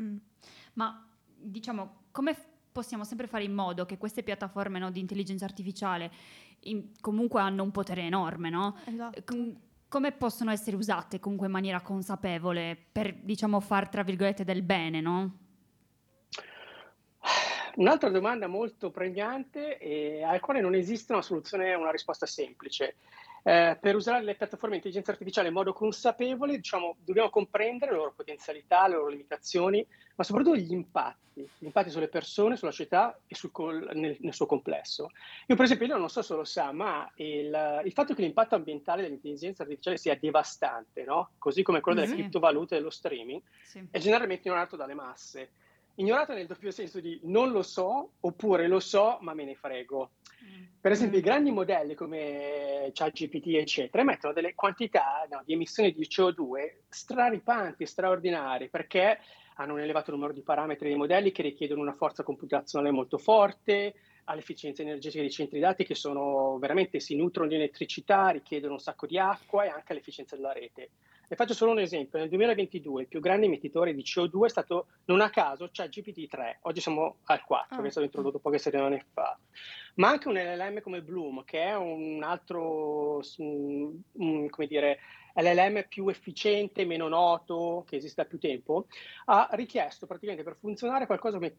Mm. 0.00 0.16
Ma 0.72 1.06
diciamo, 1.26 2.04
come 2.10 2.34
possiamo 2.72 3.04
sempre 3.04 3.26
fare 3.26 3.44
in 3.44 3.52
modo 3.52 3.84
che 3.84 3.98
queste 3.98 4.22
piattaforme 4.22 4.78
no, 4.78 4.90
di 4.90 5.00
intelligenza 5.00 5.44
artificiale 5.44 6.10
in, 6.60 6.92
comunque 7.00 7.40
hanno 7.40 7.62
un 7.62 7.70
potere 7.70 8.02
enorme, 8.02 8.48
no? 8.48 8.76
Esatto. 8.86 9.22
Com- 9.24 9.66
come 9.88 10.12
possono 10.12 10.50
essere 10.50 10.76
usate 10.76 11.18
comunque 11.18 11.46
in 11.46 11.52
maniera 11.52 11.80
consapevole 11.80 12.76
per, 12.92 13.14
diciamo, 13.14 13.60
far, 13.60 13.88
tra 13.88 14.02
virgolette, 14.02 14.44
del 14.44 14.62
bene, 14.62 15.00
no? 15.00 15.38
Un'altra 17.76 18.10
domanda 18.10 18.48
molto 18.48 18.90
pregnante 18.90 19.78
e 19.78 20.22
alla 20.22 20.40
quale 20.40 20.60
non 20.60 20.74
esiste 20.74 21.12
una 21.12 21.22
soluzione, 21.22 21.74
una 21.74 21.90
risposta 21.90 22.26
semplice. 22.26 22.96
Eh, 23.42 23.78
per 23.80 23.94
usare 23.94 24.22
le 24.22 24.34
piattaforme 24.34 24.72
di 24.72 24.76
intelligenza 24.76 25.12
artificiale 25.12 25.48
in 25.48 25.54
modo 25.54 25.72
consapevole, 25.72 26.56
diciamo, 26.56 26.96
dobbiamo 27.04 27.30
comprendere 27.30 27.92
le 27.92 27.98
loro 27.98 28.12
potenzialità, 28.14 28.86
le 28.88 28.96
loro 28.96 29.08
limitazioni, 29.08 29.86
ma 30.16 30.24
soprattutto 30.24 30.56
gli 30.56 30.72
impatti, 30.72 31.48
gli 31.58 31.66
impatti 31.66 31.90
sulle 31.90 32.08
persone, 32.08 32.56
sulla 32.56 32.72
società 32.72 33.18
e 33.26 33.34
sul, 33.34 33.50
nel, 33.94 34.16
nel, 34.20 34.34
suo 34.34 34.46
complesso. 34.46 35.10
Io 35.46 35.54
per 35.54 35.64
esempio, 35.64 35.86
io 35.86 35.96
non 35.96 36.10
so 36.10 36.22
se 36.22 36.34
lo 36.34 36.44
sa, 36.44 36.72
ma 36.72 37.10
il, 37.16 37.82
il 37.84 37.92
fatto 37.92 38.14
che 38.14 38.22
l'impatto 38.22 38.54
ambientale 38.54 39.02
dell'intelligenza 39.02 39.62
artificiale 39.62 39.96
sia 39.96 40.16
devastante, 40.16 41.04
no? 41.04 41.30
così 41.38 41.62
come 41.62 41.80
quello 41.80 42.00
delle 42.00 42.12
mm-hmm. 42.12 42.20
criptovalute 42.20 42.74
e 42.74 42.78
dello 42.78 42.90
streaming, 42.90 43.40
sì. 43.62 43.86
è 43.90 43.98
generalmente 43.98 44.48
ignorato 44.48 44.76
dalle 44.76 44.94
masse. 44.94 45.50
Ignorato 45.94 46.32
nel 46.32 46.46
doppio 46.46 46.70
senso 46.70 47.00
di 47.00 47.18
non 47.24 47.50
lo 47.50 47.62
so 47.62 48.12
oppure 48.20 48.68
lo 48.68 48.78
so 48.78 49.18
ma 49.20 49.34
me 49.34 49.44
ne 49.44 49.56
frego. 49.56 50.10
Per 50.80 50.92
esempio, 50.92 51.18
mm. 51.18 51.20
i 51.20 51.24
grandi 51.24 51.50
modelli 51.50 51.94
come 51.94 52.90
ChatGPT, 52.92 53.54
eccetera, 53.54 54.02
emettono 54.02 54.32
delle 54.32 54.54
quantità 54.54 55.26
no, 55.30 55.42
di 55.44 55.52
emissioni 55.52 55.92
di 55.92 56.06
CO2 56.06 56.80
straripanti, 56.88 57.86
straordinarie, 57.86 58.68
perché 58.68 59.18
hanno 59.56 59.74
un 59.74 59.80
elevato 59.80 60.12
numero 60.12 60.32
di 60.32 60.42
parametri 60.42 60.88
dei 60.88 60.96
modelli 60.96 61.32
che 61.32 61.42
richiedono 61.42 61.82
una 61.82 61.92
forza 61.92 62.22
computazionale 62.22 62.92
molto 62.92 63.18
forte, 63.18 63.94
all'efficienza 64.24 64.82
energetica 64.82 65.20
dei 65.20 65.30
centri 65.30 65.58
dati 65.58 65.84
che 65.84 65.94
sono 65.94 66.58
veramente 66.58 67.00
si 67.00 67.16
nutrono 67.16 67.48
di 67.48 67.56
elettricità, 67.56 68.28
richiedono 68.28 68.74
un 68.74 68.78
sacco 68.78 69.06
di 69.06 69.18
acqua 69.18 69.64
e 69.64 69.68
anche 69.68 69.94
l'efficienza 69.94 70.36
della 70.36 70.52
rete. 70.52 70.90
Le 71.30 71.36
faccio 71.36 71.52
solo 71.52 71.72
un 71.72 71.78
esempio, 71.78 72.18
nel 72.18 72.30
2022 72.30 73.02
il 73.02 73.06
più 73.06 73.20
grande 73.20 73.44
emettitore 73.44 73.92
di 73.92 74.00
CO2 74.02 74.46
è 74.46 74.48
stato, 74.48 74.86
non 75.04 75.20
a 75.20 75.28
caso, 75.28 75.68
cioè 75.70 75.88
GPT-3, 75.88 76.60
oggi 76.62 76.80
siamo 76.80 77.16
al 77.24 77.42
4, 77.42 77.76
ah. 77.76 77.80
che 77.82 77.86
è 77.86 77.90
stato 77.90 78.06
introdotto 78.06 78.38
poche 78.38 78.56
settimane 78.56 79.04
fa, 79.12 79.38
ma 79.96 80.08
anche 80.08 80.28
un 80.28 80.36
LLM 80.36 80.80
come 80.80 81.02
Bloom, 81.02 81.44
che 81.44 81.64
è 81.64 81.76
un 81.76 82.22
altro, 82.22 83.20
um, 83.36 84.48
come 84.48 84.66
dire, 84.66 85.00
LLM 85.34 85.84
più 85.86 86.08
efficiente, 86.08 86.86
meno 86.86 87.08
noto, 87.08 87.84
che 87.86 87.96
esiste 87.96 88.22
da 88.22 88.28
più 88.28 88.38
tempo, 88.38 88.86
ha 89.26 89.50
richiesto 89.52 90.06
praticamente 90.06 90.44
per 90.44 90.56
funzionare 90.58 91.04
qualcosa 91.04 91.36
come 91.36 91.58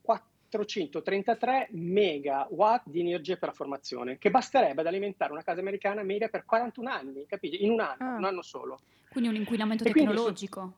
433 0.50 1.70
megawatt 1.72 2.88
di 2.88 3.00
energia 3.02 3.38
per 3.38 3.50
la 3.50 3.56
formazione, 3.56 4.18
che 4.18 4.32
basterebbe 4.32 4.82
ad 4.82 4.88
alimentare 4.88 5.32
una 5.32 5.44
casa 5.44 5.60
americana 5.60 6.02
media 6.04 6.28
per 6.28 6.46
41 6.46 6.90
anni, 6.90 7.26
capite? 7.28 7.58
In 7.58 7.72
un 7.72 7.80
anno, 7.82 7.96
ah. 8.00 8.16
un 8.18 8.26
anno 8.26 8.42
solo. 8.42 8.80
Quindi 9.10 9.30
un 9.30 9.36
inquinamento 9.36 9.84
e 9.84 9.92
tecnologico. 9.92 10.74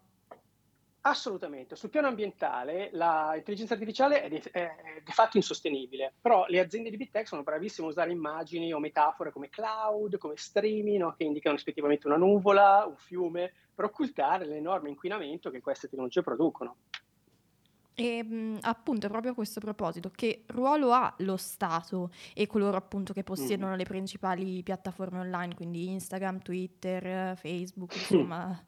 Assolutamente, 1.03 1.75
sul 1.75 1.89
piano 1.89 2.07
ambientale 2.07 2.91
l'intelligenza 2.93 3.73
artificiale 3.73 4.21
è 4.21 4.29
di, 4.29 4.39
è 4.51 5.01
di, 5.03 5.11
fatto 5.11 5.37
insostenibile, 5.37 6.13
però 6.21 6.45
le 6.47 6.59
aziende 6.59 6.91
di 6.91 6.97
big 6.97 7.09
tech 7.09 7.27
sono 7.27 7.41
bravissime 7.41 7.87
a 7.87 7.89
usare 7.89 8.11
immagini 8.11 8.71
o 8.71 8.77
metafore 8.77 9.31
come 9.31 9.49
cloud, 9.49 10.19
come 10.19 10.35
streaming, 10.37 10.99
no? 10.99 11.15
che 11.17 11.23
indicano 11.23 11.55
rispettivamente 11.55 12.05
una 12.05 12.17
nuvola, 12.17 12.85
un 12.87 12.97
fiume, 12.97 13.51
per 13.73 13.85
occultare 13.85 14.45
l'enorme 14.45 14.89
inquinamento 14.89 15.49
che 15.49 15.59
queste 15.59 15.87
tecnologie 15.87 16.21
producono. 16.21 16.75
E 17.93 18.23
mh, 18.23 18.59
appunto 18.61 19.07
proprio 19.09 19.31
a 19.31 19.35
questo 19.35 19.59
proposito, 19.59 20.09
che 20.09 20.43
ruolo 20.47 20.91
ha 20.91 21.13
lo 21.19 21.37
Stato 21.37 22.11
e 22.33 22.47
coloro 22.47 22.77
appunto 22.77 23.13
che 23.13 23.23
possiedono 23.23 23.73
mm. 23.73 23.77
le 23.77 23.83
principali 23.83 24.63
piattaforme 24.63 25.19
online, 25.19 25.55
quindi 25.55 25.89
Instagram, 25.89 26.41
Twitter, 26.41 27.35
Facebook, 27.37 27.95
insomma... 27.95 28.63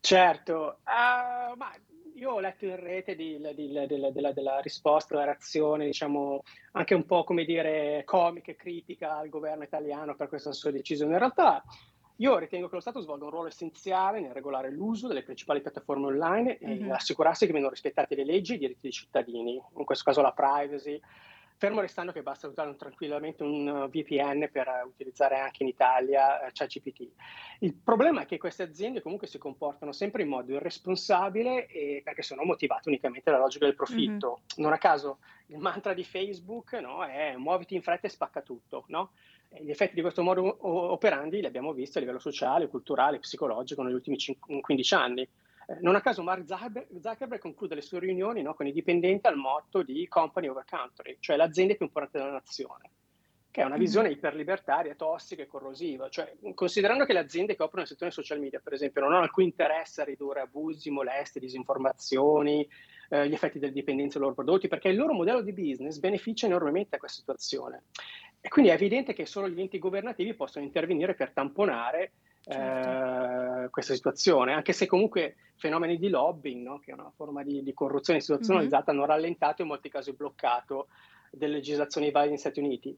Certo, 0.00 0.78
uh, 0.84 1.56
ma 1.56 1.72
io 2.14 2.30
ho 2.30 2.40
letto 2.40 2.66
in 2.66 2.76
rete 2.76 3.16
di, 3.16 3.38
di, 3.54 3.68
di, 3.68 3.86
della, 4.12 4.32
della, 4.32 4.60
risposta, 4.60 5.16
la 5.16 5.24
reazione, 5.24 5.86
diciamo, 5.86 6.42
anche 6.72 6.94
un 6.94 7.04
po' 7.04 7.24
come 7.24 7.44
dire 7.44 8.02
comica 8.04 8.52
e 8.52 8.56
critica 8.56 9.16
al 9.16 9.28
governo 9.28 9.64
italiano 9.64 10.14
per 10.14 10.28
questa 10.28 10.52
sua 10.52 10.70
decisione. 10.70 11.12
In 11.12 11.18
realtà 11.18 11.62
io 12.16 12.38
ritengo 12.38 12.68
che 12.68 12.74
lo 12.74 12.80
Stato 12.80 13.00
svolga 13.00 13.24
un 13.24 13.30
ruolo 13.30 13.48
essenziale 13.48 14.20
nel 14.20 14.32
regolare 14.32 14.70
l'uso 14.70 15.08
delle 15.08 15.22
principali 15.22 15.60
piattaforme 15.60 16.06
online 16.06 16.58
mm-hmm. 16.64 16.88
e 16.88 16.92
assicurarsi 16.92 17.46
che 17.46 17.52
vengano 17.52 17.72
rispettate 17.72 18.14
le 18.14 18.24
leggi 18.24 18.52
e 18.52 18.56
i 18.56 18.58
diritti 18.58 18.80
dei 18.82 18.92
cittadini, 18.92 19.60
in 19.76 19.84
questo 19.84 20.04
caso 20.04 20.20
la 20.20 20.32
privacy, 20.32 21.00
Fermo 21.62 21.80
restando 21.80 22.10
che 22.10 22.24
basta 22.24 22.48
usare 22.48 22.74
tranquillamente 22.74 23.44
un 23.44 23.68
uh, 23.68 23.88
VPN 23.88 24.48
per 24.50 24.66
uh, 24.66 24.88
utilizzare 24.88 25.38
anche 25.38 25.62
in 25.62 25.68
Italia 25.68 26.44
uh, 26.44 26.50
ChatGPT. 26.52 27.08
Il 27.60 27.74
problema 27.74 28.22
è 28.22 28.26
che 28.26 28.36
queste 28.36 28.64
aziende 28.64 29.00
comunque 29.00 29.28
si 29.28 29.38
comportano 29.38 29.92
sempre 29.92 30.22
in 30.22 30.28
modo 30.28 30.54
irresponsabile 30.54 32.00
perché 32.02 32.22
sono 32.22 32.42
motivate 32.42 32.88
unicamente 32.88 33.30
dalla 33.30 33.44
logica 33.44 33.66
del 33.66 33.76
profitto. 33.76 34.40
Mm-hmm. 34.40 34.64
Non 34.64 34.72
a 34.72 34.78
caso 34.78 35.18
il 35.46 35.58
mantra 35.58 35.94
di 35.94 36.02
Facebook 36.02 36.72
no, 36.72 37.04
è 37.04 37.36
muoviti 37.36 37.76
in 37.76 37.82
fretta 37.82 38.08
e 38.08 38.10
spacca 38.10 38.40
tutto. 38.40 38.82
No? 38.88 39.12
Gli 39.60 39.70
effetti 39.70 39.94
di 39.94 40.00
questo 40.00 40.22
modo 40.22 40.56
operandi 40.92 41.40
li 41.40 41.46
abbiamo 41.46 41.72
visti 41.72 41.98
a 41.98 42.00
livello 42.00 42.18
sociale, 42.18 42.68
culturale, 42.68 43.18
psicologico 43.18 43.82
negli 43.82 43.94
ultimi 43.94 44.16
15 44.60 44.94
anni. 44.94 45.22
Eh, 45.22 45.78
non 45.80 45.94
a 45.94 46.00
caso 46.00 46.22
Mark 46.22 46.44
Zuckerberg 46.46 47.38
conclude 47.38 47.74
le 47.74 47.82
sue 47.82 48.00
riunioni 48.00 48.42
no, 48.42 48.54
con 48.54 48.66
i 48.66 48.72
dipendenti 48.72 49.26
al 49.26 49.36
motto 49.36 49.82
di 49.82 50.06
company 50.08 50.48
over 50.48 50.64
country, 50.68 51.18
cioè 51.20 51.36
l'azienda 51.36 51.74
più 51.74 51.86
importante 51.86 52.18
della 52.18 52.32
nazione, 52.32 52.90
che 53.50 53.60
è 53.60 53.64
una 53.64 53.74
mm-hmm. 53.74 53.82
visione 53.82 54.08
mm-hmm. 54.08 54.16
iperlibertaria, 54.16 54.94
tossica 54.94 55.42
e 55.42 55.46
corrosiva. 55.46 56.08
Cioè, 56.08 56.34
considerando 56.54 57.04
che 57.04 57.12
le 57.12 57.20
aziende 57.20 57.54
che 57.54 57.62
operano 57.62 57.82
nel 57.82 57.88
settore 57.88 58.10
social 58.10 58.40
media, 58.40 58.60
per 58.60 58.72
esempio, 58.72 59.02
non 59.02 59.12
hanno 59.12 59.22
alcun 59.22 59.44
interesse 59.44 60.00
a 60.00 60.04
ridurre 60.04 60.40
abusi, 60.40 60.90
molestie, 60.90 61.40
disinformazioni, 61.40 62.66
eh, 63.10 63.28
gli 63.28 63.34
effetti 63.34 63.58
della 63.58 63.72
dipendenza 63.72 64.18
dei 64.18 64.26
loro 64.26 64.34
prodotti, 64.34 64.68
perché 64.68 64.88
il 64.88 64.96
loro 64.96 65.12
modello 65.12 65.42
di 65.42 65.52
business 65.52 65.98
beneficia 65.98 66.46
enormemente 66.46 66.90
da 66.92 66.98
questa 66.98 67.20
situazione. 67.20 67.82
E 68.44 68.48
quindi 68.48 68.72
è 68.72 68.74
evidente 68.74 69.12
che 69.12 69.24
solo 69.24 69.48
gli 69.48 69.60
enti 69.60 69.78
governativi 69.78 70.34
possono 70.34 70.64
intervenire 70.64 71.14
per 71.14 71.30
tamponare 71.30 72.10
certo. 72.40 73.64
eh, 73.64 73.70
questa 73.70 73.94
situazione, 73.94 74.52
anche 74.52 74.72
se 74.72 74.86
comunque 74.86 75.36
fenomeni 75.54 75.96
di 75.96 76.08
lobbying, 76.08 76.66
no? 76.66 76.80
che 76.80 76.90
è 76.90 76.94
una 76.94 77.12
forma 77.14 77.44
di, 77.44 77.62
di 77.62 77.72
corruzione 77.72 78.18
istituzionalizzata, 78.18 78.90
mm-hmm. 78.90 79.00
hanno 79.00 79.12
rallentato 79.12 79.60
e 79.60 79.62
in 79.62 79.70
molti 79.70 79.88
casi 79.88 80.12
bloccato 80.12 80.88
delle 81.30 81.54
legislazioni 81.54 82.10
valide 82.10 82.32
negli 82.32 82.40
Stati 82.40 82.58
Uniti. 82.58 82.96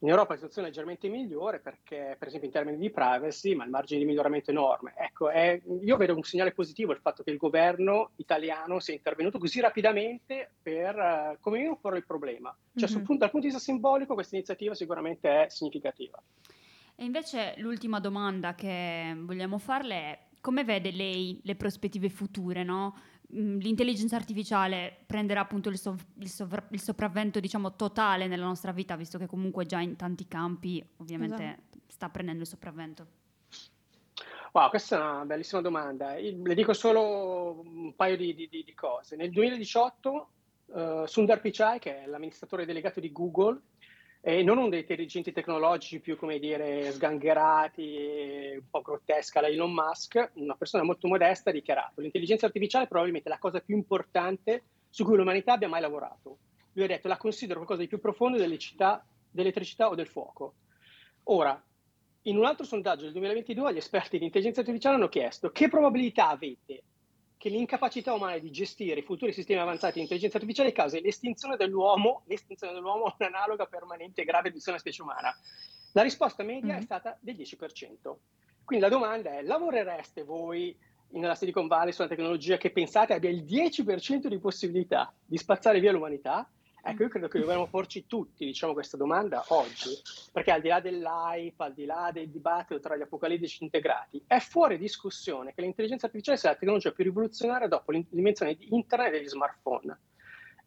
In 0.00 0.08
Europa 0.08 0.32
la 0.32 0.36
situazione 0.36 0.68
è 0.68 0.70
leggermente 0.70 1.08
migliore 1.08 1.58
perché, 1.58 2.16
per 2.18 2.28
esempio, 2.28 2.48
in 2.48 2.54
termini 2.54 2.76
di 2.76 2.90
privacy, 2.90 3.54
ma 3.54 3.64
il 3.64 3.70
margine 3.70 4.00
di 4.00 4.06
miglioramento 4.06 4.50
è 4.50 4.52
enorme. 4.52 4.92
Ecco, 4.96 5.30
è, 5.30 5.58
io 5.82 5.96
vedo 5.96 6.14
un 6.14 6.22
segnale 6.22 6.52
positivo 6.52 6.92
il 6.92 7.00
fatto 7.00 7.22
che 7.22 7.30
il 7.30 7.38
governo 7.38 8.10
italiano 8.16 8.78
sia 8.78 8.92
intervenuto 8.92 9.38
così 9.38 9.60
rapidamente 9.60 10.50
per, 10.60 10.94
uh, 10.94 11.40
come 11.40 11.56
minimo, 11.56 11.78
porre 11.78 11.96
il 11.96 12.04
problema. 12.04 12.54
Cioè, 12.74 12.90
mm-hmm. 12.90 13.04
punto, 13.04 13.20
dal 13.20 13.30
punto 13.30 13.46
di 13.46 13.52
vista 13.52 13.72
simbolico, 13.72 14.12
questa 14.12 14.36
iniziativa 14.36 14.74
sicuramente 14.74 15.44
è 15.44 15.48
significativa. 15.48 16.22
E 16.94 17.04
invece 17.04 17.54
l'ultima 17.56 17.98
domanda 17.98 18.54
che 18.54 19.14
vogliamo 19.16 19.56
farle 19.58 19.94
è 19.94 20.18
come 20.40 20.62
vede 20.62 20.92
lei 20.92 21.40
le 21.42 21.56
prospettive 21.56 22.08
future, 22.08 22.62
no? 22.62 22.94
Mm, 23.34 23.58
l'intelligenza 23.58 24.14
artificiale 24.14 24.98
prenderà 25.04 25.40
appunto 25.40 25.68
il, 25.68 25.78
sov- 25.78 26.00
il, 26.18 26.28
sovra- 26.28 26.66
il, 26.70 26.80
sopravvento 26.80 27.40
diciamo 27.40 27.74
totale 27.74 28.28
nella 28.28 28.44
nostra 28.44 28.70
vita, 28.70 28.94
visto 28.94 29.18
che 29.18 29.26
comunque 29.26 29.66
già 29.66 29.80
in 29.80 29.96
tanti 29.96 30.28
campi 30.28 30.84
ovviamente 30.98 31.42
esatto. 31.42 31.78
sta 31.88 32.08
prendendo 32.08 32.42
il 32.42 32.48
sopravvento. 32.48 33.06
Wow, 34.52 34.70
questa 34.70 34.96
è 34.96 35.00
una 35.00 35.24
bellissima 35.24 35.60
domanda. 35.60 36.14
Le 36.14 36.54
dico 36.54 36.72
solo 36.72 37.60
un 37.60 37.94
paio 37.96 38.16
di, 38.16 38.34
di, 38.34 38.48
di 38.48 38.74
cose. 38.74 39.16
Nel 39.16 39.30
2018 39.30 40.28
uh, 40.66 41.06
Sundar 41.06 41.40
Pichai, 41.40 41.78
che 41.78 42.04
è 42.04 42.06
l'amministratore 42.06 42.64
delegato 42.64 43.00
di 43.00 43.12
Google, 43.12 43.60
e 44.28 44.42
non 44.42 44.58
uno 44.58 44.68
dei 44.68 44.84
dirigenti 44.84 45.30
tecnologici 45.30 46.00
più, 46.00 46.16
come 46.16 46.40
dire, 46.40 46.90
sgangherati, 46.90 48.54
un 48.56 48.68
po' 48.68 48.80
grottesca 48.80 49.40
la 49.40 49.46
Elon 49.46 49.72
Musk, 49.72 50.32
una 50.34 50.56
persona 50.56 50.82
molto 50.82 51.06
modesta 51.06 51.50
ha 51.50 51.52
dichiarato 51.52 52.00
l'intelligenza 52.00 52.46
artificiale 52.46 52.86
è 52.86 52.88
probabilmente 52.88 53.28
la 53.28 53.38
cosa 53.38 53.60
più 53.60 53.76
importante 53.76 54.64
su 54.90 55.04
cui 55.04 55.16
l'umanità 55.16 55.52
abbia 55.52 55.68
mai 55.68 55.80
lavorato. 55.80 56.38
Lui 56.72 56.86
ha 56.86 56.88
detto 56.88 57.06
la 57.06 57.16
considero 57.18 57.58
qualcosa 57.60 57.82
di 57.82 57.86
più 57.86 58.00
profondo 58.00 58.36
dell'elettricità 58.36 59.88
o 59.88 59.94
del 59.94 60.08
fuoco. 60.08 60.54
Ora, 61.26 61.64
in 62.22 62.36
un 62.36 62.46
altro 62.46 62.64
sondaggio 62.64 63.04
del 63.04 63.12
2022 63.12 63.74
gli 63.74 63.76
esperti 63.76 64.18
di 64.18 64.24
intelligenza 64.24 64.58
artificiale 64.58 64.96
hanno 64.96 65.08
chiesto 65.08 65.50
che 65.50 65.68
probabilità 65.68 66.30
avete 66.30 66.82
che 67.46 67.52
l'incapacità 67.52 68.12
umana 68.12 68.38
di 68.38 68.50
gestire 68.50 68.98
i 68.98 69.04
futuri 69.04 69.32
sistemi 69.32 69.60
avanzati 69.60 69.94
di 69.94 70.00
intelligenza 70.00 70.38
artificiale 70.38 70.72
causi 70.72 71.00
l'estinzione 71.00 71.56
dell'uomo, 71.56 72.22
l'estinzione 72.26 72.72
dell'uomo 72.72 73.06
è 73.16 73.24
un'analoga 73.24 73.66
permanente 73.66 74.22
e 74.22 74.24
grave 74.24 74.48
riduzione 74.48 74.76
della 74.76 74.92
specie 74.92 75.02
umana. 75.02 75.32
La 75.92 76.02
risposta 76.02 76.42
media 76.42 76.72
mm-hmm. 76.72 76.82
è 76.82 76.84
stata 76.84 77.16
del 77.20 77.36
10%. 77.36 78.14
Quindi 78.64 78.84
la 78.84 78.90
domanda 78.90 79.38
è, 79.38 79.42
lavorereste 79.42 80.24
voi 80.24 80.76
nella 81.10 81.36
Silicon 81.36 81.68
Valley 81.68 81.92
su 81.92 82.02
una 82.02 82.10
tecnologia 82.10 82.56
che 82.56 82.72
pensate 82.72 83.14
abbia 83.14 83.30
il 83.30 83.44
10% 83.44 84.26
di 84.26 84.38
possibilità 84.40 85.14
di 85.24 85.38
spazzare 85.38 85.78
via 85.78 85.92
l'umanità? 85.92 86.50
Ecco, 86.88 87.02
io 87.02 87.08
credo 87.08 87.26
che 87.26 87.40
dovremmo 87.40 87.66
porci 87.66 88.06
tutti 88.06 88.44
diciamo, 88.44 88.72
questa 88.72 88.96
domanda 88.96 89.44
oggi, 89.48 89.90
perché 90.30 90.52
al 90.52 90.60
di 90.60 90.68
là 90.68 90.78
dell'hype, 90.78 91.64
al 91.64 91.74
di 91.74 91.84
là 91.84 92.10
del 92.12 92.28
dibattito 92.28 92.78
tra 92.78 92.96
gli 92.96 93.00
apocalittici 93.00 93.64
integrati, 93.64 94.22
è 94.24 94.38
fuori 94.38 94.78
discussione 94.78 95.52
che 95.52 95.62
l'intelligenza 95.62 96.06
artificiale 96.06 96.38
sia 96.38 96.50
la 96.50 96.56
tecnologia 96.56 96.92
più 96.92 97.02
rivoluzionaria 97.02 97.66
dopo 97.66 97.90
l'invenzione 97.90 98.54
di 98.54 98.72
internet 98.72 99.08
e 99.08 99.18
degli 99.18 99.26
smartphone. 99.26 99.98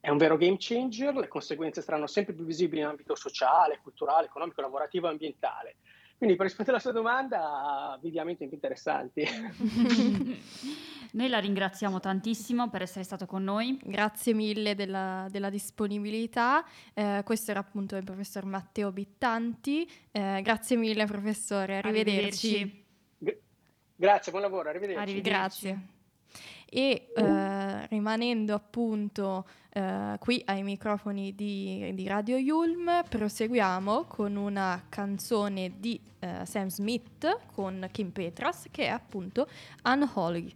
È 0.01 0.09
un 0.09 0.17
vero 0.17 0.35
game 0.35 0.57
changer, 0.59 1.15
le 1.15 1.29
conseguenze 1.29 1.81
saranno 1.81 2.07
sempre 2.07 2.33
più 2.33 2.43
visibili 2.43 2.81
in 2.81 2.87
ambito 2.87 3.15
sociale, 3.15 3.79
culturale, 3.81 4.25
economico, 4.25 4.59
lavorativo 4.59 5.07
e 5.07 5.11
ambientale. 5.11 5.75
Quindi 6.19 6.35
per 6.35 6.47
rispondere 6.47 6.75
alla 6.75 6.85
sua 6.85 6.91
domanda, 6.91 7.97
viviamo 8.01 8.29
in 8.29 8.35
tempi 8.35 8.55
interessanti. 8.55 9.23
Noi 11.11 11.29
la 11.29 11.39
ringraziamo 11.39 12.01
tantissimo 12.01 12.69
per 12.69 12.81
essere 12.81 13.05
stato 13.05 13.25
con 13.25 13.41
noi. 13.41 13.79
Grazie 13.81 14.33
mille 14.33 14.75
della, 14.75 15.27
della 15.29 15.49
disponibilità. 15.49 16.65
Eh, 16.93 17.21
questo 17.23 17.51
era 17.51 17.61
appunto 17.61 17.95
il 17.95 18.03
professor 18.03 18.43
Matteo 18.43 18.91
Bittanti. 18.91 19.89
Eh, 20.11 20.41
grazie 20.43 20.75
mille 20.75 21.05
professore, 21.05 21.77
arrivederci. 21.77 22.47
arrivederci. 22.47 22.85
G- 23.17 23.37
grazie, 23.95 24.31
buon 24.33 24.43
lavoro, 24.43 24.67
arrivederci. 24.67 25.01
arrivederci. 25.01 25.29
Grazie. 25.69 25.97
E 26.71 27.11
eh, 27.15 27.87
rimanendo 27.87 28.53
appunto 28.53 29.45
eh, 29.71 30.15
qui 30.19 30.41
ai 30.45 30.63
microfoni 30.63 31.33
di, 31.33 31.91
di, 31.93 32.07
Radio 32.07 32.37
Yulm, 32.37 33.03
proseguiamo 33.07 34.05
con 34.05 34.35
una 34.35 34.83
canzone 34.89 35.73
di 35.77 35.99
eh, 36.19 36.45
Sam 36.45 36.67
Smith 36.67 37.39
con 37.53 37.87
Kim 37.91 38.11
Petras 38.11 38.67
che 38.69 38.85
è 38.85 38.89
appunto 38.89 39.47
Unholy. 39.83 40.55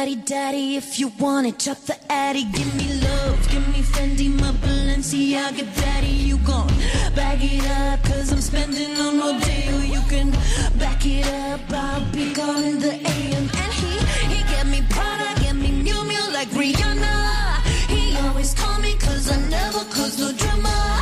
Daddy, 0.00 0.16
daddy, 0.16 0.76
if 0.76 0.98
you 0.98 1.08
want 1.18 1.46
it, 1.46 1.58
chop 1.58 1.76
the 1.80 1.96
addy. 2.10 2.44
Give 2.44 2.74
me 2.74 2.88
love, 3.02 3.38
give 3.50 3.68
me 3.68 3.82
Fendi, 3.82 4.30
my 4.40 4.50
Balenciaga 4.62 5.64
daddy. 5.76 6.06
You 6.28 6.38
gon' 6.38 6.68
back 7.14 7.38
it 7.42 7.66
up, 7.66 8.02
cause 8.04 8.32
I'm 8.32 8.40
spending 8.40 8.96
on 8.96 9.18
Rodeo. 9.18 9.76
You 9.94 10.00
can 10.08 10.30
back 10.78 11.04
it 11.04 11.26
up, 11.26 11.60
I'll 11.70 12.00
be 12.12 12.32
calling 12.32 12.78
the 12.78 12.94
AM. 12.94 13.44
And 13.62 13.72
he, 13.80 13.92
he 14.32 14.42
get 14.44 14.66
me 14.66 14.80
Prada, 14.88 15.38
get 15.42 15.54
me 15.54 15.70
Mew 15.70 16.02
Mew 16.04 16.32
like 16.32 16.48
Rihanna. 16.48 17.60
He 17.92 18.16
always 18.26 18.54
call 18.54 18.80
me 18.80 18.94
cause 18.94 19.30
I 19.30 19.36
never 19.50 19.84
cause 19.92 20.18
no 20.18 20.32
drama. 20.32 20.99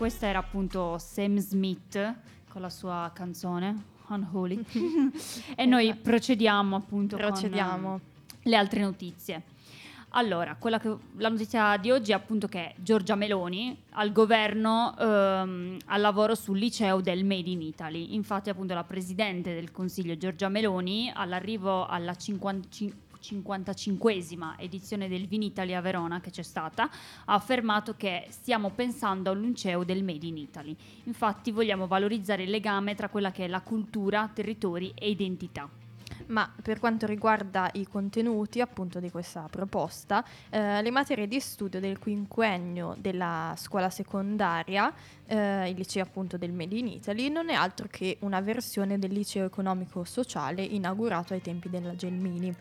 Questa 0.00 0.28
era 0.28 0.38
appunto 0.38 0.96
Sam 0.96 1.36
Smith 1.36 2.14
con 2.48 2.62
la 2.62 2.70
sua 2.70 3.10
canzone 3.12 3.84
Unholy. 4.08 4.64
e 5.54 5.66
noi 5.66 5.94
procediamo 5.94 6.74
appunto 6.74 7.18
Procediamo. 7.18 7.88
con 7.90 8.00
eh, 8.00 8.48
le 8.48 8.56
altre 8.56 8.80
notizie. 8.80 9.42
Allora, 10.12 10.56
quella 10.58 10.80
che- 10.80 10.96
la 11.18 11.28
notizia 11.28 11.76
di 11.76 11.90
oggi 11.90 12.12
è 12.12 12.14
appunto 12.14 12.48
che 12.48 12.76
Giorgia 12.78 13.14
Meloni 13.14 13.76
al 13.90 14.10
governo 14.10 14.96
ehm, 14.98 15.76
al 15.84 16.00
lavoro 16.00 16.34
sul 16.34 16.56
liceo 16.56 17.02
del 17.02 17.22
Made 17.26 17.50
in 17.50 17.60
Italy. 17.60 18.14
Infatti 18.14 18.48
appunto 18.48 18.72
la 18.72 18.84
presidente 18.84 19.52
del 19.52 19.70
Consiglio 19.70 20.16
Giorgia 20.16 20.48
Meloni 20.48 21.12
all'arrivo 21.14 21.84
alla 21.86 22.14
55 22.14 23.09
55esima 23.20 24.54
edizione 24.56 25.08
del 25.08 25.26
Vinitaly 25.26 25.74
a 25.74 25.80
Verona 25.80 26.20
che 26.20 26.30
c'è 26.30 26.42
stata, 26.42 26.84
ha 27.24 27.34
affermato 27.34 27.94
che 27.96 28.26
stiamo 28.30 28.70
pensando 28.70 29.30
a 29.30 29.32
un 29.32 29.42
liceo 29.42 29.84
del 29.84 30.02
Made 30.02 30.26
in 30.26 30.36
Italy. 30.36 30.76
Infatti 31.04 31.50
vogliamo 31.50 31.86
valorizzare 31.86 32.44
il 32.44 32.50
legame 32.50 32.94
tra 32.94 33.08
quella 33.08 33.30
che 33.30 33.44
è 33.44 33.48
la 33.48 33.60
cultura, 33.60 34.30
territori 34.32 34.92
e 34.94 35.10
identità. 35.10 35.68
Ma 36.26 36.50
per 36.62 36.78
quanto 36.78 37.06
riguarda 37.06 37.70
i 37.74 37.86
contenuti 37.86 38.60
appunto 38.60 39.00
di 39.00 39.10
questa 39.10 39.48
proposta, 39.50 40.24
eh, 40.48 40.80
le 40.80 40.90
materie 40.90 41.26
di 41.26 41.40
studio 41.40 41.80
del 41.80 41.98
quinquennio 41.98 42.94
della 42.98 43.54
scuola 43.56 43.90
secondaria, 43.90 44.92
eh, 45.26 45.68
il 45.70 45.76
liceo 45.76 46.04
appunto 46.04 46.36
del 46.36 46.52
Made 46.52 46.76
in 46.76 46.88
Italy, 46.88 47.28
non 47.28 47.48
è 47.48 47.54
altro 47.54 47.88
che 47.90 48.18
una 48.20 48.40
versione 48.40 48.98
del 48.98 49.12
liceo 49.12 49.46
economico-sociale 49.46 50.62
inaugurato 50.62 51.32
ai 51.32 51.40
tempi 51.40 51.68
della 51.68 51.96
Gelmini. 51.96 52.54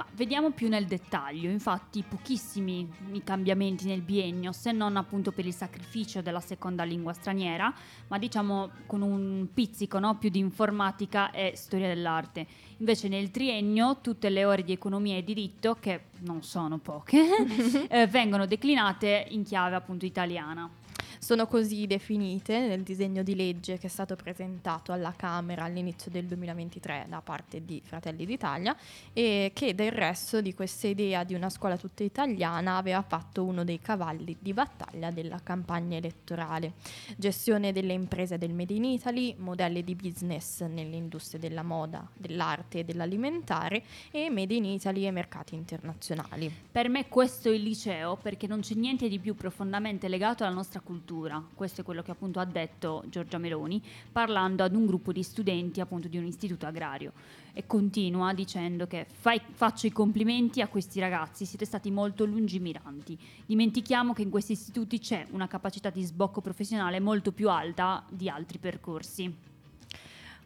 Ma 0.00 0.06
vediamo 0.14 0.50
più 0.50 0.70
nel 0.70 0.86
dettaglio, 0.86 1.50
infatti 1.50 2.02
pochissimi 2.02 2.90
i 3.12 3.22
cambiamenti 3.22 3.84
nel 3.84 4.00
biennio, 4.00 4.50
se 4.50 4.72
non 4.72 4.96
appunto 4.96 5.30
per 5.30 5.44
il 5.44 5.52
sacrificio 5.52 6.22
della 6.22 6.40
seconda 6.40 6.84
lingua 6.84 7.12
straniera, 7.12 7.70
ma 8.08 8.16
diciamo 8.16 8.70
con 8.86 9.02
un 9.02 9.48
pizzico 9.52 9.98
no? 9.98 10.16
più 10.16 10.30
di 10.30 10.38
informatica 10.38 11.30
e 11.32 11.52
storia 11.54 11.88
dell'arte. 11.88 12.46
Invece 12.78 13.08
nel 13.08 13.30
triennio 13.30 13.98
tutte 14.00 14.30
le 14.30 14.46
ore 14.46 14.64
di 14.64 14.72
economia 14.72 15.18
e 15.18 15.22
diritto, 15.22 15.76
che 15.78 16.04
non 16.20 16.42
sono 16.42 16.78
poche, 16.78 17.26
eh, 17.90 18.06
vengono 18.06 18.46
declinate 18.46 19.26
in 19.28 19.42
chiave 19.42 19.76
appunto 19.76 20.06
italiana. 20.06 20.79
Sono 21.22 21.46
così 21.46 21.86
definite 21.86 22.66
nel 22.66 22.82
disegno 22.82 23.22
di 23.22 23.36
legge 23.36 23.76
che 23.76 23.88
è 23.88 23.90
stato 23.90 24.16
presentato 24.16 24.90
alla 24.90 25.12
Camera 25.12 25.64
all'inizio 25.64 26.10
del 26.10 26.24
2023 26.24 27.04
da 27.10 27.20
parte 27.20 27.62
di 27.62 27.82
Fratelli 27.84 28.24
d'Italia 28.24 28.74
e 29.12 29.50
che 29.54 29.74
del 29.74 29.92
resto 29.92 30.40
di 30.40 30.54
questa 30.54 30.86
idea 30.86 31.22
di 31.24 31.34
una 31.34 31.50
scuola 31.50 31.76
tutta 31.76 32.04
italiana 32.04 32.78
aveva 32.78 33.02
fatto 33.02 33.44
uno 33.44 33.64
dei 33.64 33.80
cavalli 33.80 34.34
di 34.40 34.54
battaglia 34.54 35.10
della 35.10 35.40
campagna 35.42 35.98
elettorale. 35.98 36.72
Gestione 37.18 37.72
delle 37.72 37.92
imprese 37.92 38.38
del 38.38 38.54
Made 38.54 38.72
in 38.72 38.84
Italy, 38.84 39.34
modelli 39.36 39.84
di 39.84 39.94
business 39.94 40.62
nelle 40.62 40.96
industrie 40.96 41.38
della 41.38 41.62
moda, 41.62 42.08
dell'arte 42.16 42.78
e 42.78 42.84
dell'alimentare 42.84 43.84
e 44.10 44.30
Made 44.30 44.54
in 44.54 44.64
Italy 44.64 45.06
e 45.06 45.10
mercati 45.10 45.54
internazionali. 45.54 46.50
Per 46.72 46.88
me 46.88 47.08
questo 47.08 47.50
è 47.50 47.52
il 47.52 47.62
liceo 47.62 48.16
perché 48.16 48.46
non 48.46 48.60
c'è 48.60 48.74
niente 48.74 49.06
di 49.06 49.18
più 49.18 49.34
profondamente 49.34 50.08
legato 50.08 50.44
alla 50.44 50.54
nostra 50.54 50.80
cultura. 50.80 51.08
Questo 51.54 51.80
è 51.80 51.84
quello 51.84 52.02
che 52.02 52.12
appunto 52.12 52.38
ha 52.38 52.44
detto 52.44 53.02
Giorgia 53.08 53.38
Meloni 53.38 53.82
parlando 54.12 54.62
ad 54.62 54.76
un 54.76 54.86
gruppo 54.86 55.10
di 55.10 55.24
studenti 55.24 55.80
appunto 55.80 56.06
di 56.06 56.16
un 56.16 56.24
istituto 56.24 56.66
agrario 56.66 57.12
e 57.52 57.66
continua 57.66 58.32
dicendo 58.32 58.86
che 58.86 59.06
fai- 59.10 59.42
faccio 59.50 59.88
i 59.88 59.92
complimenti 59.92 60.60
a 60.60 60.68
questi 60.68 61.00
ragazzi, 61.00 61.44
siete 61.46 61.64
stati 61.64 61.90
molto 61.90 62.24
lungimiranti. 62.24 63.18
Dimentichiamo 63.44 64.12
che 64.12 64.22
in 64.22 64.30
questi 64.30 64.52
istituti 64.52 65.00
c'è 65.00 65.26
una 65.32 65.48
capacità 65.48 65.90
di 65.90 66.04
sbocco 66.04 66.40
professionale 66.40 67.00
molto 67.00 67.32
più 67.32 67.50
alta 67.50 68.04
di 68.08 68.28
altri 68.28 68.58
percorsi. 68.58 69.49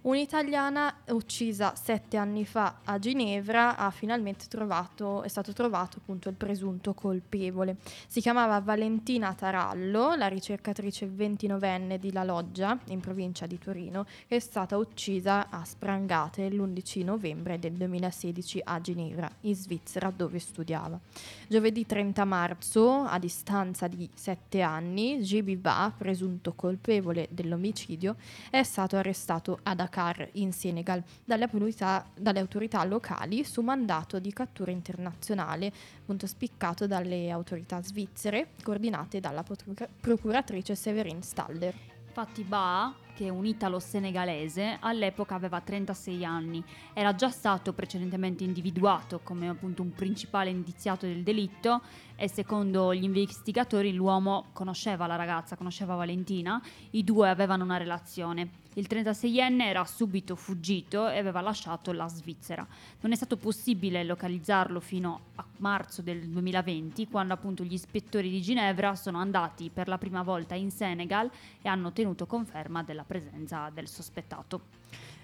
Un'italiana 0.05 0.97
uccisa 1.13 1.75
sette 1.77 2.19
anni 2.19 2.45
fa 2.45 2.81
a 2.85 2.99
Ginevra 2.99 3.79
ha 3.79 3.91
finalmente 3.91 4.45
trovato, 4.49 5.23
è 5.23 5.29
stato 5.29 5.55
trovato 5.55 5.97
appunto 5.97 6.29
il 6.29 6.35
presunto 6.35 6.93
colpevole. 6.93 7.79
Si 8.07 8.21
chiamava 8.21 8.61
Valentina 8.61 9.33
Tarallo, 9.33 10.15
la 10.15 10.27
ricercatrice 10.27 11.07
29enne 11.07 11.97
di 11.97 12.13
La 12.13 12.23
Loggia, 12.23 12.79
in 12.89 13.01
provincia 13.01 13.47
di 13.47 13.59
Torino, 13.59 14.05
che 14.29 14.37
è 14.37 14.41
stata 14.41 14.77
uccisa 14.77 15.49
a 15.49 15.65
sprangate 15.65 16.51
l'11 16.51 17.03
novembre 17.03 17.59
del 17.59 17.73
2016 17.73 18.61
a 18.63 18.83
Ginevra, 18.83 19.31
in 19.41 19.55
Svizzera, 19.55 20.13
dove 20.15 20.39
studiava. 20.39 21.01
Giovedì 21.49 21.87
30 21.87 22.27
marzo, 22.27 23.05
a 23.05 23.19
distanza 23.19 23.89
di 23.89 24.07
sette 24.13 24.61
anni, 24.61 25.23
Gibi 25.23 25.57
Ba, 25.57 25.91
presunto 25.97 26.53
colpevole 26.53 27.27
dell'omicidio, 27.31 28.17
è 28.51 28.63
stato 28.63 28.99
arrestato 28.99 29.61
a 29.63 29.75
Dakar 29.95 30.29
in 30.33 30.53
Senegal 30.53 31.03
dalle 31.25 31.45
autorità, 31.45 32.05
dalle 32.19 32.41
autorità 32.41 32.83
locali 32.85 33.45
su 33.45 33.61
mandato 33.61 34.19
di 34.19 34.33
cattura 34.33 34.73
internazionale, 34.73 35.73
appunto 36.01 36.27
spiccato 36.27 36.89
dalle 36.89 37.31
autorità 37.31 37.81
svizzere, 37.81 38.49
coordinate 38.65 39.21
dalla 39.21 39.45
procura- 39.45 39.89
procuratrice 40.01 40.75
Severin 40.75 41.23
Staller. 41.23 41.75
Infatti 42.09 42.43
Ba 42.43 42.93
che 43.15 43.27
è 43.27 43.29
un 43.29 43.47
italo-senegalese, 43.47 44.79
all'epoca 44.81 45.37
aveva 45.37 45.61
36 45.61 46.25
anni. 46.25 46.63
Era 46.93 47.15
già 47.15 47.31
stato 47.31 47.73
precedentemente 47.73 48.43
individuato 48.43 49.21
come 49.23 49.49
appunto 49.49 49.83
un 49.83 49.93
principale 49.93 50.51
indiziato 50.51 51.07
del 51.07 51.23
delitto 51.23 51.83
e 52.17 52.29
secondo 52.29 52.93
gli 52.93 53.05
investigatori 53.05 53.93
l'uomo 53.93 54.47
conosceva 54.53 55.07
la 55.07 55.15
ragazza, 55.15 55.57
conosceva 55.57 55.95
Valentina, 55.95 56.61
i 56.91 57.05
due 57.05 57.29
avevano 57.29 57.63
una 57.63 57.77
relazione. 57.77 58.63
Il 58.77 58.87
36enne 58.91 59.63
era 59.63 59.85
subito 59.85 60.35
fuggito 60.35 61.09
e 61.09 61.19
aveva 61.19 61.41
lasciato 61.41 61.93
la 61.93 62.09
Svizzera. 62.09 62.67
Non 63.01 63.13
è 63.13 63.15
stato 63.15 63.37
possibile 63.37 64.03
localizzarlo 64.03 64.81
fino 64.81 65.21
a 65.37 65.45
marzo 65.59 66.03
del 66.03 66.27
2020, 66.29 67.07
quando 67.07 67.35
appunto 67.35 67.63
gli 67.63 67.73
ispettori 67.73 68.31
di 68.31 68.43
Ginevra 68.43 68.97
sono 68.97 69.19
andati 69.19 69.71
per 69.73 69.87
la 69.87 69.97
prima 69.97 70.23
volta 70.23 70.57
in 70.57 70.73
Senegal 70.73 71.31
e 71.63 71.69
hanno 71.69 71.89
ottenuto 71.89 72.27
conferma 72.27 72.83
della 72.83 73.05
presenza 73.05 73.71
del 73.73 73.87
sospettato. 73.87 74.63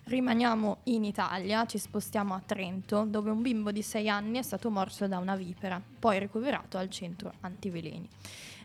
Rimaniamo 0.05 0.79
in 0.85 1.05
Italia, 1.05 1.67
ci 1.67 1.79
spostiamo 1.79 2.35
a 2.35 2.43
Trento, 2.45 3.05
dove 3.05 3.31
un 3.31 3.43
bimbo 3.43 3.71
di 3.71 3.83
6 3.83 4.09
anni 4.09 4.39
è 4.39 4.43
stato 4.43 4.71
morso 4.71 5.07
da 5.07 5.19
una 5.19 5.37
vipera, 5.37 5.81
poi 5.99 6.19
ricoverato 6.19 6.79
al 6.79 6.91
centro 6.91 7.33
antiveleni. 7.41 8.09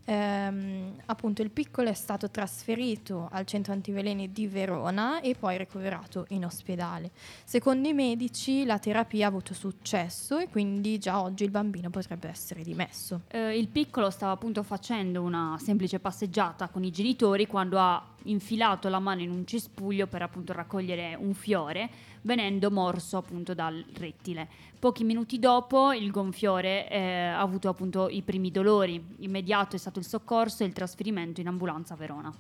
Ehm, 0.08 1.02
appunto 1.08 1.42
il 1.42 1.50
piccolo 1.50 1.90
è 1.90 1.94
stato 1.94 2.30
trasferito 2.30 3.28
al 3.32 3.46
centro 3.46 3.74
antiveleni 3.74 4.32
di 4.32 4.48
Verona 4.48 5.20
e 5.20 5.36
poi 5.36 5.58
ricoverato 5.58 6.26
in 6.30 6.46
ospedale. 6.46 7.12
Secondo 7.44 7.88
i 7.88 7.94
medici 7.94 8.66
la 8.66 8.78
terapia 8.78 9.26
ha 9.26 9.30
avuto 9.30 9.54
successo 9.54 10.38
e 10.38 10.48
quindi 10.50 11.00
già 11.00 11.22
oggi 11.22 11.44
il 11.44 11.50
bambino 11.50 11.90
potrebbe 11.90 12.30
essere 12.30 12.62
dimesso. 12.62 13.22
Eh, 13.28 13.58
il 13.58 13.68
piccolo 13.68 14.10
stava 14.12 14.34
appunto 14.34 14.62
facendo 14.62 15.24
una 15.24 15.58
semplice 15.60 16.00
passeggiata 16.00 16.70
con 16.70 16.84
i 16.84 16.92
genitori 16.92 17.48
quando 17.48 17.80
ha 17.80 18.14
infilato 18.26 18.90
la 18.90 19.00
mano 19.00 19.22
in 19.22 19.32
un 19.32 19.46
cespuglio 19.46 20.08
per 20.08 20.22
appunto 20.22 20.54
raccogliere 20.54 21.16
un 21.20 21.34
fiore, 21.34 21.90
venendo 22.22 22.72
morso 22.72 23.18
appunto 23.18 23.54
dal 23.54 23.84
rettile. 23.96 24.48
Pochi 24.80 25.04
minuti 25.04 25.40
dopo 25.40 25.92
il 25.94 26.12
gonfiore 26.12 26.90
eh, 26.90 27.00
ha 27.00 27.40
avuto 27.40 27.70
appunto 27.70 28.08
i 28.10 28.22
primi 28.22 28.52
dolori. 28.52 29.04
Immediato 29.20 29.76
è 29.76 29.80
stato 29.80 30.00
il 30.00 30.06
soccorso 30.06 30.64
e 30.64 30.68
il 30.68 30.74
trasferimento 30.74 31.42
in 31.42 31.48
ambulanza 31.48 31.94
a 31.94 31.98
Verona. 31.98 32.34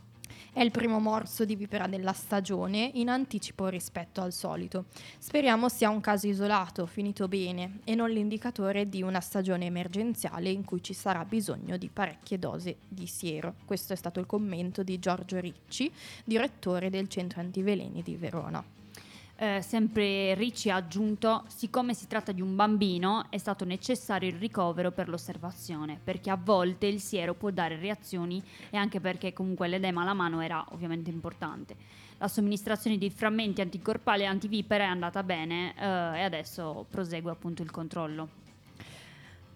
È 0.55 0.61
il 0.61 0.71
primo 0.71 1.01
morso 1.01 1.43
di 1.43 1.57
vipera 1.57 1.85
della 1.85 2.13
stagione, 2.13 2.89
in 2.93 3.09
anticipo 3.09 3.67
rispetto 3.67 4.21
al 4.21 4.31
solito. 4.31 4.85
Speriamo 5.17 5.67
sia 5.67 5.89
un 5.89 5.99
caso 5.99 6.27
isolato, 6.27 6.85
finito 6.85 7.27
bene, 7.27 7.79
e 7.83 7.93
non 7.93 8.09
l'indicatore 8.09 8.87
di 8.87 9.01
una 9.01 9.19
stagione 9.19 9.65
emergenziale 9.65 10.49
in 10.49 10.63
cui 10.63 10.81
ci 10.81 10.93
sarà 10.93 11.25
bisogno 11.25 11.75
di 11.75 11.89
parecchie 11.89 12.39
dosi 12.39 12.73
di 12.87 13.05
siero. 13.05 13.55
Questo 13.65 13.91
è 13.91 13.97
stato 13.97 14.21
il 14.21 14.27
commento 14.27 14.81
di 14.81 14.97
Giorgio 14.97 15.41
Ricci, 15.41 15.91
direttore 16.23 16.89
del 16.89 17.09
centro 17.09 17.41
antiveleni 17.41 18.01
di 18.01 18.15
Verona. 18.15 18.63
Eh, 19.37 19.61
sempre 19.61 20.33
Ricci 20.33 20.69
ha 20.69 20.77
aggiunto, 20.77 21.43
siccome 21.47 21.93
si 21.93 22.07
tratta 22.07 22.31
di 22.31 22.41
un 22.41 22.55
bambino 22.55 23.25
è 23.29 23.37
stato 23.37 23.65
necessario 23.65 24.29
il 24.29 24.37
ricovero 24.37 24.91
per 24.91 25.09
l'osservazione, 25.09 25.99
perché 26.01 26.29
a 26.29 26.39
volte 26.41 26.87
il 26.87 27.01
siero 27.01 27.33
può 27.33 27.49
dare 27.49 27.77
reazioni 27.77 28.41
e 28.69 28.77
anche 28.77 29.01
perché 29.01 29.33
comunque 29.33 29.67
l'edema 29.67 30.03
alla 30.03 30.13
mano 30.13 30.39
era 30.39 30.65
ovviamente 30.69 31.09
importante. 31.09 31.75
La 32.17 32.29
somministrazione 32.29 32.97
di 32.97 33.09
frammenti 33.09 33.59
anticorpali 33.59 34.21
e 34.21 34.27
antivipere 34.27 34.85
è 34.85 34.87
andata 34.87 35.21
bene 35.21 35.73
eh, 35.77 36.19
e 36.19 36.23
adesso 36.23 36.85
prosegue 36.89 37.29
appunto 37.29 37.61
il 37.61 37.71
controllo. 37.71 38.44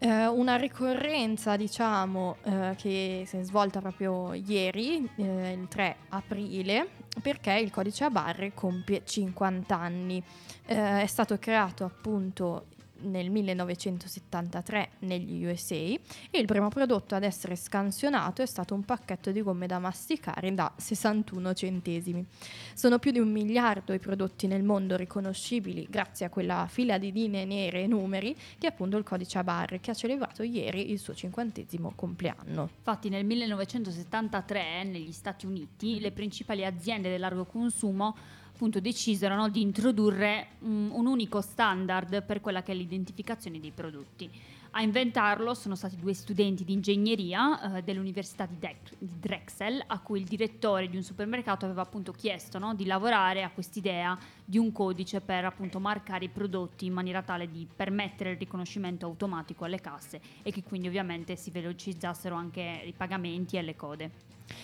Eh, 0.01 0.27
una 0.27 0.55
ricorrenza, 0.55 1.57
diciamo, 1.57 2.37
eh, 2.43 2.73
che 2.77 3.23
si 3.27 3.37
è 3.37 3.43
svolta 3.43 3.81
proprio 3.81 4.33
ieri, 4.33 5.09
eh, 5.17 5.51
il 5.51 5.67
3 5.67 5.95
aprile, 6.09 6.87
perché 7.21 7.51
il 7.55 7.69
codice 7.69 8.05
a 8.05 8.09
barre 8.09 8.53
compie 8.53 9.01
50 9.03 9.77
anni. 9.77 10.23
Eh, 10.65 11.01
è 11.01 11.05
stato 11.05 11.37
creato 11.37 11.83
appunto 11.83 12.67
nel 13.01 13.29
1973 13.29 14.89
negli 14.99 15.45
USA 15.45 15.75
e 15.75 15.99
il 16.31 16.45
primo 16.45 16.69
prodotto 16.69 17.15
ad 17.15 17.23
essere 17.23 17.55
scansionato 17.55 18.41
è 18.41 18.45
stato 18.45 18.73
un 18.73 18.83
pacchetto 18.83 19.31
di 19.31 19.41
gomme 19.41 19.67
da 19.67 19.79
masticare 19.79 20.53
da 20.53 20.71
61 20.75 21.53
centesimi. 21.53 22.25
Sono 22.73 22.99
più 22.99 23.11
di 23.11 23.19
un 23.19 23.31
miliardo 23.31 23.93
i 23.93 23.99
prodotti 23.99 24.47
nel 24.47 24.63
mondo 24.63 24.95
riconoscibili 24.95 25.87
grazie 25.89 26.25
a 26.25 26.29
quella 26.29 26.67
fila 26.69 26.97
di 26.97 27.11
linee 27.11 27.45
nere 27.45 27.83
e 27.83 27.87
numeri 27.87 28.35
che 28.57 28.67
è 28.67 28.69
appunto 28.69 28.97
il 28.97 29.03
codice 29.03 29.37
a 29.37 29.43
barre 29.43 29.79
che 29.79 29.91
ha 29.91 29.93
celebrato 29.95 30.43
ieri 30.43 30.91
il 30.91 30.99
suo 30.99 31.13
cinquantesimo 31.13 31.93
compleanno. 31.95 32.69
Infatti 32.77 33.09
nel 33.09 33.25
1973 33.25 34.83
negli 34.83 35.11
Stati 35.11 35.45
Uniti 35.45 35.99
le 35.99 36.11
principali 36.11 36.65
aziende 36.65 37.09
del 37.09 37.19
largo 37.19 37.45
consumo 37.45 38.15
appunto 38.59 38.81
decisero 38.81 39.35
no, 39.35 39.47
di 39.47 39.61
introdurre 39.61 40.47
un, 40.59 40.89
un 40.91 41.05
unico 41.05 41.39
standard 41.39 42.23
per 42.23 42.41
quella 42.41 42.61
che 42.61 42.73
è 42.73 42.75
l'identificazione 42.75 43.57
dei 43.57 43.71
prodotti. 43.71 44.29
A 44.71 44.81
inventarlo 44.81 45.53
sono 45.53 45.75
stati 45.75 45.95
due 45.95 46.13
studenti 46.13 46.65
di 46.65 46.73
ingegneria 46.73 47.77
eh, 47.77 47.83
dell'Università 47.83 48.45
di, 48.45 48.57
Dec- 48.59 48.95
di 48.97 49.17
Drexel, 49.17 49.81
a 49.87 49.99
cui 49.99 50.19
il 50.19 50.25
direttore 50.25 50.89
di 50.89 50.97
un 50.97 51.03
supermercato 51.03 51.63
aveva 51.63 51.83
appunto 51.83 52.11
chiesto 52.11 52.59
no, 52.59 52.75
di 52.75 52.85
lavorare 52.85 53.43
a 53.43 53.49
quest'idea 53.49 54.17
di 54.49 54.57
un 54.57 54.71
codice 54.71 55.21
per 55.21 55.45
appunto 55.45 55.79
marcare 55.79 56.25
i 56.25 56.29
prodotti 56.29 56.87
in 56.87 56.93
maniera 56.93 57.21
tale 57.21 57.51
di 57.51 57.67
permettere 57.71 58.31
il 58.31 58.37
riconoscimento 58.37 59.05
automatico 59.05 59.63
alle 59.63 59.79
casse 59.79 60.19
e 60.41 60.51
che 60.51 60.63
quindi 60.63 60.87
ovviamente 60.87 61.35
si 61.35 61.51
velocizzassero 61.51 62.33
anche 62.33 62.81
i 62.83 62.93
pagamenti 62.93 63.57
e 63.57 63.61
le 63.61 63.75
code. 63.75 64.11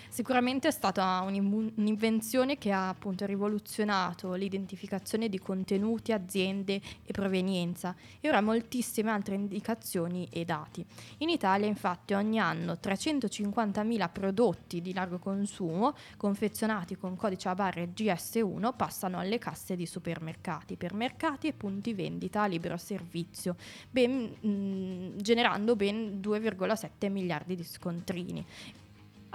Sicuramente 0.09 0.69
è 0.69 0.71
stata 0.71 1.21
un'invenzione 1.21 2.57
che 2.57 2.71
ha 2.71 2.89
appunto 2.89 3.25
rivoluzionato 3.25 4.33
l'identificazione 4.33 5.29
di 5.29 5.39
contenuti, 5.39 6.11
aziende 6.11 6.81
e 7.03 7.11
provenienza 7.11 7.95
e 8.19 8.29
ora 8.29 8.41
moltissime 8.41 9.11
altre 9.11 9.35
indicazioni 9.35 10.27
e 10.31 10.45
dati. 10.45 10.85
In 11.19 11.29
Italia 11.29 11.67
infatti 11.67 12.13
ogni 12.13 12.39
anno 12.39 12.73
350.000 12.81 14.09
prodotti 14.11 14.81
di 14.81 14.93
largo 14.93 15.19
consumo 15.19 15.93
confezionati 16.17 16.95
con 16.95 17.15
codice 17.15 17.49
a 17.49 17.55
barre 17.55 17.91
GS1 17.93 18.75
passano 18.75 19.19
alle 19.19 19.37
casse 19.37 19.74
di 19.75 19.85
supermercati, 19.85 20.73
ipermercati 20.73 21.47
e 21.47 21.53
punti 21.53 21.93
vendita 21.93 22.43
a 22.43 22.47
libero 22.47 22.77
servizio, 22.77 23.55
ben, 23.89 24.35
mh, 24.39 25.21
generando 25.21 25.75
ben 25.75 26.19
2,7 26.21 27.11
miliardi 27.11 27.55
di 27.55 27.63
scontrini. 27.63 28.45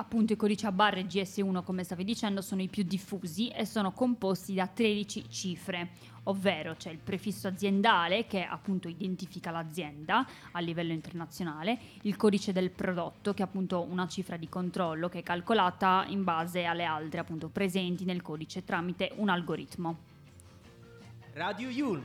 Appunto 0.01 0.33
i 0.33 0.37
codici 0.37 0.65
a 0.65 0.73
barre 0.73 1.05
GS1, 1.05 1.63
come 1.63 1.85
stavi 1.85 2.05
dicendo, 2.05 2.41
sono 2.41 2.63
i 2.63 2.69
più 2.69 2.85
diffusi 2.85 3.49
e 3.49 3.67
sono 3.67 3.93
composti 3.93 4.55
da 4.55 4.67
13 4.67 5.29
cifre, 5.29 5.91
ovvero 6.23 6.75
c'è 6.75 6.91
il 6.91 6.97
prefisso 6.97 7.49
aziendale 7.49 8.27
che 8.27 8.43
appunto 8.43 8.89
identifica 8.89 9.51
l'azienda 9.51 10.27
a 10.53 10.61
livello 10.61 10.93
internazionale, 10.93 11.79
il 12.03 12.17
codice 12.17 12.53
del 12.53 12.71
prodotto 12.71 13.35
che 13.35 13.43
è 13.43 13.45
appunto 13.45 13.83
una 13.83 14.09
cifra 14.09 14.39
di 14.39 14.49
controllo 14.49 15.11
che 15.11 15.19
è 15.19 15.23
calcolata 15.23 16.07
in 16.09 16.25
base 16.25 16.65
alle 16.65 16.85
altre 16.85 17.21
appunto 17.21 17.49
presenti 17.49 18.05
nel 18.07 18.23
codice 18.23 18.65
tramite 18.65 19.13
un 19.17 19.29
algoritmo. 19.29 20.10
Yulm. 21.41 22.03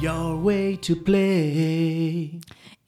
Your 0.00 0.36
way 0.36 0.76
to 0.76 0.96
play. 0.96 2.40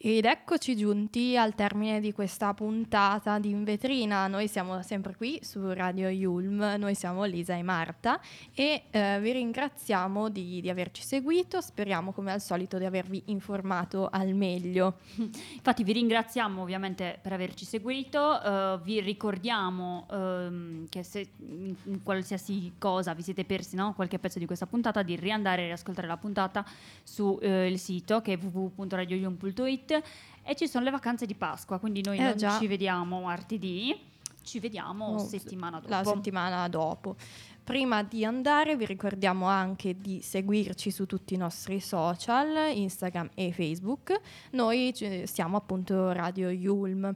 Ed 0.08 0.24
eccoci 0.24 0.76
giunti 0.76 1.36
al 1.36 1.56
termine 1.56 1.98
di 1.98 2.12
questa 2.12 2.54
puntata 2.54 3.40
di 3.40 3.50
In 3.50 3.64
Vetrina. 3.64 4.28
Noi 4.28 4.46
siamo 4.46 4.80
sempre 4.82 5.16
qui 5.16 5.40
su 5.42 5.72
Radio 5.72 6.08
Yulm, 6.08 6.76
noi 6.78 6.94
siamo 6.94 7.24
Lisa 7.24 7.56
e 7.56 7.64
Marta 7.64 8.20
e 8.54 8.84
eh, 8.88 9.18
vi 9.20 9.32
ringraziamo 9.32 10.28
di, 10.28 10.60
di 10.60 10.70
averci 10.70 11.02
seguito, 11.02 11.60
speriamo 11.60 12.12
come 12.12 12.30
al 12.30 12.40
solito 12.40 12.78
di 12.78 12.84
avervi 12.84 13.20
informato 13.24 14.08
al 14.08 14.32
meglio. 14.34 14.98
Infatti 15.16 15.82
vi 15.82 15.94
ringraziamo 15.94 16.62
ovviamente 16.62 17.18
per 17.20 17.32
averci 17.32 17.64
seguito, 17.64 18.40
eh, 18.40 18.78
vi 18.84 19.00
ricordiamo 19.00 20.06
ehm, 20.08 20.86
che 20.88 21.02
se 21.02 21.30
in 21.40 22.04
qualsiasi 22.04 22.74
cosa 22.78 23.12
vi 23.12 23.22
siete 23.22 23.44
persi 23.44 23.74
no, 23.74 23.92
qualche 23.94 24.20
pezzo 24.20 24.38
di 24.38 24.46
questa 24.46 24.66
puntata 24.66 25.02
di 25.02 25.16
riandare 25.16 25.62
e 25.62 25.66
riascoltare 25.66 26.06
la 26.06 26.16
puntata 26.16 26.64
sul 27.02 27.74
sito 27.76 28.20
che 28.20 28.34
è 28.34 28.38
www.radioyum.it 28.38 29.94
e 30.42 30.54
ci 30.54 30.68
sono 30.68 30.84
le 30.84 30.90
vacanze 30.90 31.26
di 31.26 31.34
Pasqua, 31.34 31.78
quindi 31.78 32.02
noi 32.04 32.18
Eh, 32.18 32.22
non 32.22 32.36
già. 32.36 32.58
ci 32.58 32.66
vediamo 32.66 33.20
martedì. 33.20 34.14
Ci 34.42 34.60
vediamo 34.60 35.06
Oh, 35.14 35.18
settimana 35.18 35.80
dopo. 35.80 35.90
la 35.92 36.04
settimana 36.04 36.68
dopo. 36.68 37.16
Prima 37.64 38.04
di 38.04 38.24
andare 38.24 38.76
vi 38.76 38.86
ricordiamo 38.86 39.46
anche 39.48 40.00
di 40.00 40.20
seguirci 40.22 40.92
su 40.92 41.04
tutti 41.04 41.34
i 41.34 41.36
nostri 41.36 41.80
social, 41.80 42.70
Instagram 42.72 43.30
e 43.34 43.50
Facebook. 43.50 44.14
Noi 44.52 44.92
ci- 44.94 45.26
siamo 45.26 45.56
appunto 45.56 46.12
Radio 46.12 46.48
Yulm. 46.50 47.12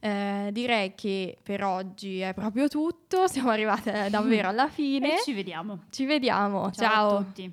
Eh, 0.00 0.48
direi 0.50 0.96
che 0.96 1.38
per 1.40 1.62
oggi 1.62 2.18
è 2.18 2.34
proprio 2.34 2.66
tutto, 2.66 3.28
siamo 3.30 3.50
arrivate 3.50 4.08
davvero 4.10 4.48
alla 4.48 4.66
fine. 4.74 5.18
E 5.18 5.22
ci 5.22 5.34
vediamo. 5.34 5.84
Ci 5.90 6.04
vediamo, 6.04 6.72
Ciao, 6.72 6.88
ciao. 6.90 7.16
a 7.18 7.22
tutti. 7.22 7.52